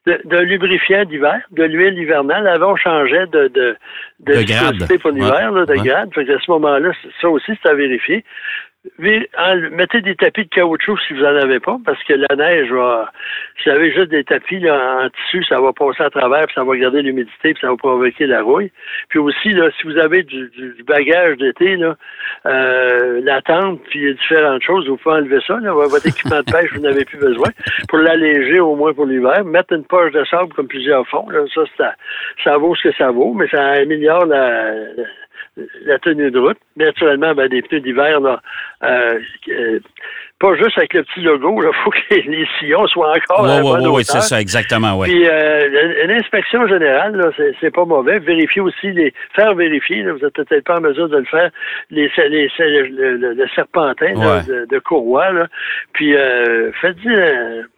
de, 0.05 0.37
lubrifiant 0.39 1.05
d'hiver, 1.05 1.41
de 1.51 1.63
l'huile 1.63 1.97
hivernale. 1.97 2.47
Avant, 2.47 2.73
on 2.73 2.75
changeait 2.75 3.27
de, 3.27 3.47
de, 3.49 3.75
de, 4.19 4.35
de 4.35 4.43
grade. 4.43 4.99
pour 4.99 5.11
l'hiver, 5.11 5.53
de 5.53 5.75
grade. 5.75 6.09
Fait 6.13 6.29
à 6.29 6.39
ce 6.39 6.51
moment-là, 6.51 6.91
ça 7.21 7.29
aussi, 7.29 7.51
c'est 7.61 7.69
à 7.69 7.75
vérifier 7.75 8.23
mettez 8.97 10.01
des 10.01 10.15
tapis 10.15 10.43
de 10.43 10.49
caoutchouc 10.49 10.97
si 11.07 11.13
vous 11.13 11.21
n'en 11.21 11.35
avez 11.35 11.59
pas, 11.59 11.77
parce 11.85 12.01
que 12.03 12.13
la 12.13 12.35
neige 12.35 12.71
va. 12.71 13.11
Si 13.61 13.69
vous 13.69 13.75
avez 13.75 13.91
juste 13.93 14.09
des 14.09 14.23
tapis 14.23 14.67
en 14.69 15.09
tissu, 15.09 15.43
ça 15.43 15.61
va 15.61 15.71
passer 15.71 16.03
à 16.03 16.09
travers, 16.09 16.45
puis 16.45 16.55
ça 16.55 16.63
va 16.63 16.75
garder 16.75 17.01
l'humidité, 17.01 17.53
puis 17.53 17.61
ça 17.61 17.69
va 17.69 17.77
provoquer 17.77 18.25
la 18.25 18.41
rouille. 18.41 18.71
Puis 19.09 19.19
aussi, 19.19 19.49
là, 19.49 19.69
si 19.79 19.87
vous 19.87 19.97
avez 19.97 20.23
du, 20.23 20.49
bagage 20.87 21.37
d'été, 21.37 21.75
là, 21.77 21.95
euh, 22.47 23.21
la 23.23 23.41
tente, 23.41 23.81
puis 23.89 24.13
différentes 24.15 24.63
choses, 24.63 24.87
vous 24.87 24.97
pouvez 24.97 25.15
enlever 25.15 25.39
ça. 25.45 25.59
Là, 25.59 25.73
votre 25.73 26.07
équipement 26.07 26.39
de 26.39 26.51
pêche, 26.51 26.73
vous 26.73 26.81
n'avez 26.81 27.05
plus 27.05 27.19
besoin. 27.19 27.49
Pour 27.87 27.99
l'alléger 27.99 28.59
au 28.59 28.75
moins 28.75 28.93
pour 28.93 29.05
l'hiver, 29.05 29.45
mettre 29.45 29.73
une 29.73 29.85
poche 29.85 30.11
de 30.11 30.23
sable 30.25 30.53
comme 30.53 30.67
plusieurs 30.67 31.07
font, 31.07 31.29
là, 31.29 31.41
ça, 31.53 31.61
ça, 31.77 31.93
ça 32.43 32.57
vaut 32.57 32.75
ce 32.75 32.89
que 32.89 32.95
ça 32.95 33.11
vaut, 33.11 33.33
mais 33.33 33.47
ça 33.49 33.61
améliore 33.61 34.25
la 34.25 34.73
tenue 36.01 36.31
de 36.31 36.39
route. 36.39 36.57
Naturellement, 36.77 37.33
ben, 37.33 37.47
des 37.49 37.61
pneus 37.61 37.81
d'hiver, 37.81 38.19
là, 38.19 38.41
euh, 38.83 39.19
euh, 39.49 39.79
pas 40.39 40.55
juste 40.55 40.77
avec 40.77 40.93
le 40.93 41.03
petit 41.03 41.21
logo, 41.21 41.61
il 41.61 41.69
faut 41.83 41.91
que 41.91 42.15
les 42.15 42.47
sillons 42.59 42.87
soient 42.87 43.13
encore 43.15 43.45
à 43.45 43.61
Oui, 43.61 43.87
oui, 43.87 44.03
c'est 44.03 44.21
ça, 44.21 44.39
exactement, 44.39 44.97
oui. 44.97 45.09
Puis 45.09 45.27
euh, 45.27 46.03
une 46.05 46.11
inspection 46.11 46.67
générale, 46.67 47.15
là, 47.15 47.31
c'est, 47.59 47.71
pas 47.71 47.85
mauvais. 47.85 48.19
Vérifier 48.19 48.61
aussi 48.61 48.91
les. 48.91 49.13
Faire 49.35 49.53
vérifier, 49.53 50.03
vous 50.09 50.19
n'êtes 50.19 50.33
peut-être 50.33 50.63
pas 50.63 50.77
en 50.77 50.81
mesure 50.81 51.09
de 51.09 51.17
le 51.17 51.25
faire, 51.25 51.51
les, 51.89 52.09
les, 52.29 52.49
le, 52.57 53.47
serpentin 53.53 54.13
de, 54.13 54.65
de, 54.65 54.79
courroie, 54.79 55.31
là. 55.31 55.47
Puis 55.93 56.13
faites 56.81 56.97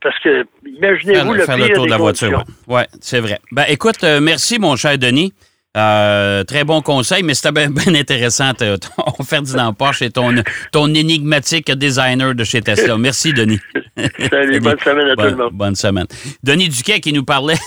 parce 0.02 0.20
que 0.20 0.46
imaginez-vous 0.66 1.34
le 1.34 1.42
faire 1.42 1.56
pire 1.56 1.68
le 1.68 1.74
tour 1.74 1.86
de 1.86 1.92
la 1.92 1.98
voiture. 1.98 2.44
Oui, 2.68 2.76
ouais, 2.76 2.86
c'est 3.02 3.20
vrai. 3.20 3.40
Ben 3.52 3.66
écoute, 3.68 4.04
merci 4.22 4.60
mon 4.60 4.76
cher 4.76 4.98
Denis. 4.98 5.34
Euh, 5.76 6.44
très 6.44 6.64
bon 6.66 6.82
conseil, 6.82 7.24
mais 7.24 7.34
c'était 7.34 7.52
bien, 7.52 7.72
intéressant, 7.96 8.54
ton 8.54 9.24
Ferdinand 9.24 9.74
Porsche 9.74 10.04
et 10.04 10.12
ton, 10.12 10.32
ton 10.72 10.94
énigmatique 10.94 11.72
designer 11.72 12.36
de 12.36 12.44
chez 12.44 12.62
Tesla. 12.62 12.96
Merci, 12.98 13.34
Denis. 13.34 13.60
Salut, 14.30 14.60
bonne 14.60 14.80
semaine 14.80 15.08
à 15.08 15.16
tout 15.16 15.24
le 15.24 15.36
monde. 15.36 15.54
Bonne 15.54 15.76
semaine. 15.76 16.06
Denis 16.44 16.70
Duquet 16.70 17.00
qui 17.00 17.12
nous 17.12 17.24
parlait, 17.24 17.58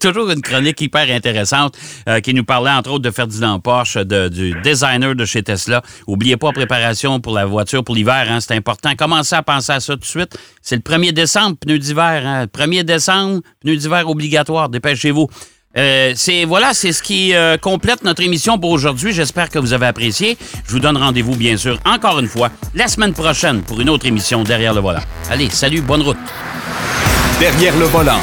toujours 0.00 0.30
une 0.30 0.42
chronique 0.42 0.80
hyper 0.80 1.08
intéressante, 1.10 1.78
euh, 2.08 2.18
qui 2.18 2.34
nous 2.34 2.44
parlait 2.44 2.72
entre 2.72 2.90
autres 2.90 3.04
de 3.04 3.10
Ferdinand 3.12 3.60
Porsche, 3.60 3.98
du 3.98 4.60
designer 4.62 5.14
de 5.14 5.24
chez 5.24 5.44
Tesla. 5.44 5.82
Oubliez 6.08 6.36
pas 6.36 6.50
préparation 6.50 7.20
pour 7.20 7.32
la 7.32 7.44
voiture 7.44 7.84
pour 7.84 7.94
l'hiver, 7.94 8.26
hein, 8.28 8.40
c'est 8.40 8.54
important. 8.56 8.96
Commencez 8.96 9.36
à 9.36 9.42
penser 9.42 9.72
à 9.72 9.78
ça 9.78 9.92
tout 9.92 10.00
de 10.00 10.04
suite. 10.04 10.36
C'est 10.62 10.76
le 10.76 10.82
1er 10.82 11.12
décembre, 11.12 11.56
pneus 11.60 11.78
d'hiver. 11.78 12.22
Hein. 12.26 12.46
1er 12.46 12.82
décembre, 12.82 13.40
pneus 13.60 13.76
d'hiver 13.76 14.08
obligatoire. 14.08 14.68
Dépêchez-vous. 14.68 15.28
Euh, 15.76 16.12
c'est 16.16 16.44
voilà, 16.44 16.74
c'est 16.74 16.92
ce 16.92 17.02
qui 17.02 17.34
euh, 17.34 17.56
complète 17.56 18.04
notre 18.04 18.22
émission 18.22 18.58
pour 18.58 18.70
aujourd'hui. 18.70 19.12
J'espère 19.12 19.48
que 19.48 19.58
vous 19.58 19.72
avez 19.72 19.86
apprécié. 19.86 20.36
Je 20.66 20.72
vous 20.72 20.80
donne 20.80 20.96
rendez-vous 20.96 21.34
bien 21.36 21.56
sûr 21.56 21.78
encore 21.86 22.18
une 22.18 22.28
fois 22.28 22.50
la 22.74 22.88
semaine 22.88 23.12
prochaine 23.12 23.62
pour 23.62 23.80
une 23.80 23.88
autre 23.88 24.06
émission 24.06 24.42
derrière 24.42 24.74
le 24.74 24.80
volant. 24.80 25.02
Allez, 25.30 25.50
salut, 25.50 25.80
bonne 25.80 26.02
route. 26.02 26.18
Derrière 27.40 27.76
le 27.76 27.86
volant. 27.86 28.20